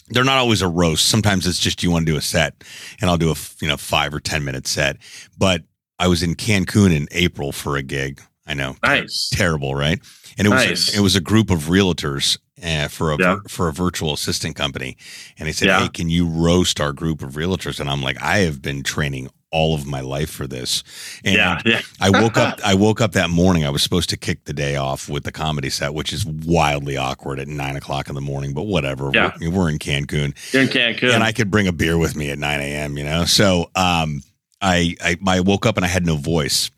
they're 0.09 0.23
not 0.23 0.37
always 0.37 0.61
a 0.61 0.67
roast. 0.67 1.07
Sometimes 1.07 1.47
it's 1.47 1.59
just 1.59 1.83
you 1.83 1.91
want 1.91 2.05
to 2.05 2.11
do 2.11 2.17
a 2.17 2.21
set, 2.21 2.63
and 3.01 3.09
I'll 3.09 3.17
do 3.17 3.31
a 3.31 3.35
you 3.61 3.67
know 3.67 3.77
five 3.77 4.13
or 4.13 4.19
ten 4.19 4.43
minute 4.43 4.67
set. 4.67 4.97
But 5.37 5.63
I 5.99 6.07
was 6.07 6.23
in 6.23 6.35
Cancun 6.35 6.95
in 6.95 7.07
April 7.11 7.51
for 7.51 7.77
a 7.77 7.83
gig. 7.83 8.21
I 8.45 8.53
know, 8.53 8.75
nice, 8.83 9.29
ter- 9.29 9.37
terrible, 9.37 9.75
right? 9.75 9.99
And 10.37 10.47
it 10.47 10.51
was 10.51 10.93
a, 10.93 10.97
it 10.97 11.01
was 11.01 11.15
a 11.15 11.21
group 11.21 11.49
of 11.49 11.63
realtors 11.63 12.37
uh, 12.63 12.87
for 12.87 13.11
a 13.11 13.17
yeah. 13.19 13.37
for 13.47 13.67
a 13.67 13.73
virtual 13.73 14.13
assistant 14.13 14.55
company, 14.55 14.97
and 15.37 15.47
they 15.47 15.51
said, 15.51 15.67
yeah. 15.67 15.81
"Hey, 15.81 15.89
can 15.89 16.09
you 16.09 16.27
roast 16.27 16.79
our 16.79 16.93
group 16.93 17.21
of 17.21 17.33
realtors?" 17.33 17.79
And 17.79 17.89
I'm 17.89 18.01
like, 18.01 18.21
"I 18.21 18.39
have 18.39 18.61
been 18.61 18.83
training 18.83 19.29
all 19.51 19.73
of 19.73 19.85
my 19.85 20.01
life 20.01 20.29
for 20.29 20.47
this. 20.47 20.83
And 21.23 21.35
yeah, 21.35 21.61
yeah. 21.65 21.81
I 22.01 22.09
woke 22.09 22.37
up 22.37 22.59
I 22.63 22.73
woke 22.73 23.01
up 23.01 23.13
that 23.13 23.29
morning. 23.29 23.65
I 23.65 23.69
was 23.69 23.81
supposed 23.81 24.09
to 24.09 24.17
kick 24.17 24.45
the 24.45 24.53
day 24.53 24.75
off 24.75 25.09
with 25.09 25.23
the 25.23 25.31
comedy 25.31 25.69
set, 25.69 25.93
which 25.93 26.11
is 26.11 26.25
wildly 26.25 26.97
awkward 26.97 27.39
at 27.39 27.47
nine 27.47 27.75
o'clock 27.75 28.09
in 28.09 28.15
the 28.15 28.21
morning, 28.21 28.53
but 28.53 28.63
whatever. 28.63 29.11
Yeah. 29.13 29.33
We're, 29.39 29.51
we're 29.51 29.69
in 29.69 29.79
Cancun. 29.79 30.35
You're 30.53 30.63
in 30.63 30.69
Cancun. 30.69 31.13
And 31.13 31.23
I 31.23 31.31
could 31.31 31.49
bring 31.49 31.67
a 31.67 31.71
beer 31.71 31.97
with 31.97 32.15
me 32.15 32.29
at 32.29 32.39
9 32.39 32.59
a.m., 32.59 32.97
you 32.97 33.03
know? 33.03 33.25
So 33.25 33.69
um 33.75 34.21
I, 34.61 34.95
I 35.01 35.17
I 35.25 35.39
woke 35.41 35.65
up 35.65 35.77
and 35.77 35.85
I 35.85 35.89
had 35.89 36.05
no 36.05 36.15
voice. 36.15 36.71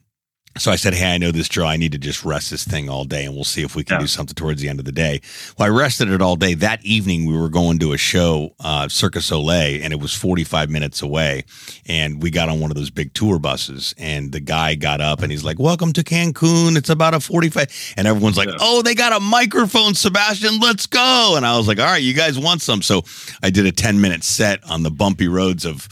So 0.57 0.71
I 0.71 0.75
said, 0.75 0.93
Hey, 0.93 1.13
I 1.13 1.17
know 1.17 1.31
this 1.31 1.47
drill. 1.47 1.67
I 1.67 1.77
need 1.77 1.91
to 1.93 1.97
just 1.97 2.25
rest 2.25 2.51
this 2.51 2.65
thing 2.65 2.89
all 2.89 3.05
day 3.05 3.25
and 3.25 3.33
we'll 3.33 3.43
see 3.43 3.62
if 3.62 3.75
we 3.75 3.83
can 3.83 3.95
yeah. 3.95 4.01
do 4.01 4.07
something 4.07 4.35
towards 4.35 4.62
the 4.62 4.67
end 4.67 4.79
of 4.79 4.85
the 4.85 4.91
day. 4.91 5.21
Well, 5.57 5.67
I 5.67 5.69
rested 5.69 6.09
it 6.09 6.21
all 6.21 6.35
day. 6.35 6.53
That 6.53 6.83
evening, 6.83 7.25
we 7.25 7.38
were 7.38 7.49
going 7.49 7.79
to 7.79 7.93
a 7.93 7.97
show, 7.97 8.55
uh, 8.59 8.89
Cirque 8.89 9.13
du 9.13 9.21
Soleil, 9.21 9.81
and 9.81 9.93
it 9.93 9.99
was 9.99 10.13
45 10.13 10.69
minutes 10.69 11.01
away. 11.01 11.45
And 11.88 12.21
we 12.21 12.29
got 12.29 12.49
on 12.49 12.59
one 12.59 12.71
of 12.71 12.77
those 12.77 12.89
big 12.89 13.13
tour 13.13 13.39
buses. 13.39 13.93
And 13.97 14.31
the 14.31 14.39
guy 14.39 14.75
got 14.75 15.01
up 15.01 15.21
and 15.21 15.31
he's 15.31 15.43
like, 15.43 15.59
Welcome 15.59 15.93
to 15.93 16.03
Cancun. 16.03 16.75
It's 16.75 16.89
about 16.89 17.13
a 17.13 17.19
45. 17.19 17.93
And 17.95 18.07
everyone's 18.07 18.38
like, 18.38 18.49
yeah. 18.49 18.57
Oh, 18.59 18.81
they 18.81 18.95
got 18.95 19.13
a 19.13 19.19
microphone, 19.19 19.93
Sebastian. 19.93 20.59
Let's 20.59 20.88
go. 20.88 21.35
And 21.38 21.45
I 21.45 21.57
was 21.57 21.67
like, 21.67 21.79
All 21.79 21.85
right, 21.85 22.03
you 22.03 22.13
guys 22.13 22.38
want 22.38 22.62
some. 22.62 22.81
So 22.81 23.03
I 23.41 23.49
did 23.49 23.65
a 23.65 23.71
10 23.71 24.01
minute 24.01 24.23
set 24.23 24.63
on 24.69 24.83
the 24.83 24.91
bumpy 24.91 25.27
roads 25.27 25.63
of, 25.65 25.88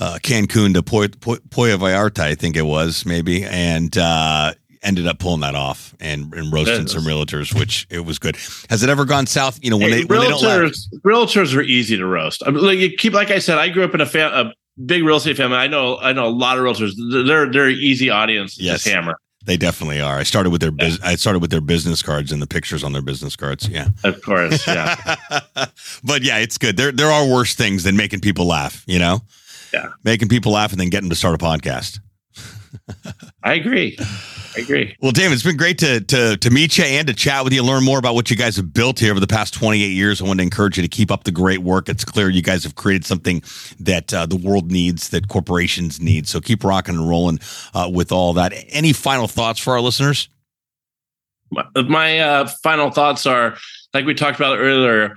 uh, 0.00 0.18
Cancun 0.22 0.74
to 0.74 0.82
Puerto, 0.82 1.18
Vallarta, 1.18 2.20
I 2.20 2.34
think 2.34 2.56
it 2.56 2.62
was 2.62 3.04
maybe, 3.04 3.44
and 3.44 3.96
uh, 3.96 4.54
ended 4.82 5.06
up 5.06 5.18
pulling 5.18 5.40
that 5.40 5.54
off 5.54 5.94
and, 6.00 6.32
and 6.34 6.52
roasting 6.52 6.86
some 6.86 7.04
realtors, 7.04 7.58
which 7.58 7.86
it 7.90 8.04
was 8.04 8.18
good. 8.18 8.36
Has 8.70 8.82
it 8.82 8.88
ever 8.88 9.04
gone 9.04 9.26
south? 9.26 9.58
You 9.62 9.70
know, 9.70 9.76
when 9.76 9.90
hey, 9.90 10.02
they 10.02 10.04
when 10.04 10.20
realtors, 10.20 10.88
they 10.90 10.98
realtors 10.98 11.56
are 11.56 11.62
easy 11.62 11.96
to 11.96 12.06
roast. 12.06 12.42
I 12.46 12.50
mean, 12.50 12.64
like 12.64 12.78
you 12.78 12.96
keep, 12.96 13.12
like 13.12 13.30
I 13.30 13.38
said, 13.38 13.58
I 13.58 13.68
grew 13.68 13.84
up 13.84 13.94
in 13.94 14.00
a, 14.00 14.06
fam- 14.06 14.32
a 14.32 14.54
big 14.84 15.04
real 15.04 15.16
estate 15.16 15.36
family. 15.36 15.56
I 15.56 15.66
know, 15.66 15.98
I 15.98 16.12
know 16.12 16.26
a 16.26 16.30
lot 16.30 16.58
of 16.58 16.64
realtors. 16.64 16.92
They're 17.26 17.50
they're 17.50 17.68
easy 17.68 18.10
audience 18.10 18.58
yes. 18.60 18.84
hammer. 18.84 19.18
They 19.44 19.56
definitely 19.56 20.00
are. 20.00 20.18
I 20.18 20.24
started 20.24 20.50
with 20.50 20.60
their 20.60 20.70
biz- 20.70 21.00
I 21.02 21.14
started 21.14 21.38
with 21.38 21.50
their 21.50 21.62
business 21.62 22.02
cards 22.02 22.32
and 22.32 22.42
the 22.42 22.46
pictures 22.46 22.84
on 22.84 22.92
their 22.92 23.02
business 23.02 23.34
cards. 23.34 23.66
Yeah, 23.66 23.88
of 24.04 24.20
course. 24.22 24.66
Yeah, 24.66 25.16
but 26.04 26.22
yeah, 26.22 26.38
it's 26.38 26.58
good. 26.58 26.76
There 26.76 26.92
there 26.92 27.10
are 27.10 27.26
worse 27.26 27.54
things 27.54 27.82
than 27.82 27.96
making 27.96 28.20
people 28.20 28.46
laugh. 28.46 28.84
You 28.86 28.98
know 28.98 29.22
yeah. 29.72 29.90
making 30.04 30.28
people 30.28 30.52
laugh 30.52 30.72
and 30.72 30.80
then 30.80 30.90
getting 30.90 31.10
to 31.10 31.16
start 31.16 31.34
a 31.34 31.38
podcast. 31.38 32.00
I 33.42 33.54
agree. 33.54 33.96
I 34.56 34.60
agree. 34.60 34.96
Well, 35.00 35.12
David, 35.12 35.34
it's 35.34 35.42
been 35.42 35.56
great 35.56 35.78
to 35.78 36.00
to 36.00 36.36
to 36.36 36.50
meet 36.50 36.78
you 36.78 36.84
and 36.84 37.06
to 37.06 37.14
chat 37.14 37.44
with 37.44 37.52
you, 37.52 37.62
learn 37.62 37.84
more 37.84 37.98
about 37.98 38.14
what 38.14 38.30
you 38.30 38.36
guys 38.36 38.56
have 38.56 38.72
built 38.72 38.98
here 38.98 39.10
over 39.10 39.20
the 39.20 39.26
past 39.26 39.54
28 39.54 39.86
years. 39.86 40.20
I 40.20 40.24
want 40.24 40.40
to 40.40 40.42
encourage 40.42 40.76
you 40.76 40.82
to 40.82 40.88
keep 40.88 41.10
up 41.10 41.24
the 41.24 41.30
great 41.30 41.60
work. 41.60 41.88
It's 41.88 42.04
clear 42.04 42.28
you 42.28 42.42
guys 42.42 42.64
have 42.64 42.74
created 42.74 43.04
something 43.04 43.42
that 43.80 44.12
uh, 44.12 44.26
the 44.26 44.36
world 44.36 44.70
needs, 44.70 45.10
that 45.10 45.28
corporations 45.28 46.00
need. 46.00 46.26
So 46.26 46.40
keep 46.40 46.64
rocking 46.64 46.96
and 46.96 47.08
rolling 47.08 47.40
uh, 47.74 47.90
with 47.92 48.12
all 48.12 48.32
that. 48.34 48.52
Any 48.68 48.92
final 48.92 49.28
thoughts 49.28 49.60
for 49.60 49.74
our 49.74 49.80
listeners? 49.80 50.28
My, 51.50 51.64
my 51.76 52.18
uh, 52.20 52.46
final 52.62 52.90
thoughts 52.90 53.26
are 53.26 53.56
like 53.94 54.04
we 54.04 54.14
talked 54.14 54.38
about 54.38 54.58
earlier 54.58 55.14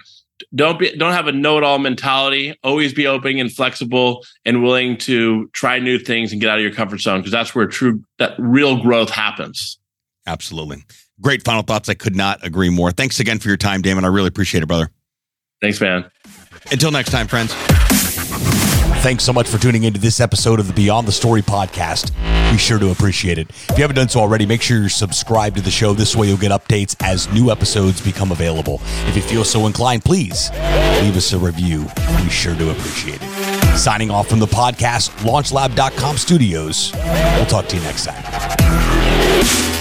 don't 0.53 0.79
be 0.79 0.95
don't 0.95 1.13
have 1.13 1.27
a 1.27 1.31
know-it-all 1.31 1.79
mentality. 1.79 2.57
Always 2.63 2.93
be 2.93 3.07
open 3.07 3.39
and 3.39 3.51
flexible 3.51 4.23
and 4.45 4.63
willing 4.63 4.97
to 4.99 5.49
try 5.53 5.79
new 5.79 5.99
things 5.99 6.31
and 6.31 6.41
get 6.41 6.49
out 6.49 6.57
of 6.57 6.63
your 6.63 6.73
comfort 6.73 6.99
zone 6.99 7.19
because 7.19 7.31
that's 7.31 7.55
where 7.55 7.67
true 7.67 8.03
that 8.19 8.33
real 8.37 8.81
growth 8.81 9.09
happens. 9.09 9.79
Absolutely. 10.25 10.83
Great 11.19 11.43
final 11.43 11.63
thoughts. 11.63 11.89
I 11.89 11.93
could 11.93 12.15
not 12.15 12.45
agree 12.45 12.69
more. 12.69 12.91
Thanks 12.91 13.19
again 13.19 13.39
for 13.39 13.47
your 13.47 13.57
time 13.57 13.81
damon. 13.81 14.05
I 14.05 14.07
really 14.07 14.27
appreciate 14.27 14.63
it 14.63 14.67
brother. 14.67 14.89
Thanks 15.61 15.79
man. 15.79 16.09
Until 16.71 16.91
next 16.91 17.11
time 17.11 17.27
friends 17.27 17.55
Thanks 19.01 19.23
so 19.23 19.33
much 19.33 19.47
for 19.47 19.57
tuning 19.57 19.83
into 19.85 19.99
this 19.99 20.19
episode 20.19 20.59
of 20.59 20.67
the 20.67 20.73
Beyond 20.73 21.07
the 21.07 21.11
Story 21.11 21.41
podcast. 21.41 22.11
Be 22.51 22.57
sure 22.59 22.77
to 22.77 22.91
appreciate 22.91 23.39
it. 23.39 23.49
If 23.49 23.69
you 23.71 23.81
haven't 23.81 23.95
done 23.95 24.09
so 24.09 24.19
already, 24.19 24.45
make 24.45 24.61
sure 24.61 24.77
you're 24.79 24.89
subscribed 24.89 25.55
to 25.55 25.61
the 25.63 25.71
show. 25.71 25.93
This 25.93 26.15
way 26.15 26.27
you'll 26.27 26.37
get 26.37 26.51
updates 26.51 26.95
as 27.01 27.27
new 27.33 27.49
episodes 27.49 27.99
become 27.99 28.31
available. 28.31 28.79
If 29.07 29.15
you 29.15 29.23
feel 29.23 29.43
so 29.43 29.65
inclined, 29.65 30.05
please 30.05 30.51
leave 31.01 31.17
us 31.17 31.33
a 31.33 31.39
review. 31.39 31.85
Be 32.17 32.29
sure 32.29 32.53
to 32.55 32.69
appreciate 32.69 33.21
it. 33.23 33.75
Signing 33.75 34.11
off 34.11 34.27
from 34.27 34.37
the 34.37 34.45
podcast, 34.45 35.09
launchlab.com 35.25 36.17
studios. 36.17 36.91
We'll 36.93 37.47
talk 37.47 37.65
to 37.69 37.77
you 37.77 37.81
next 37.81 38.05
time. 38.05 39.80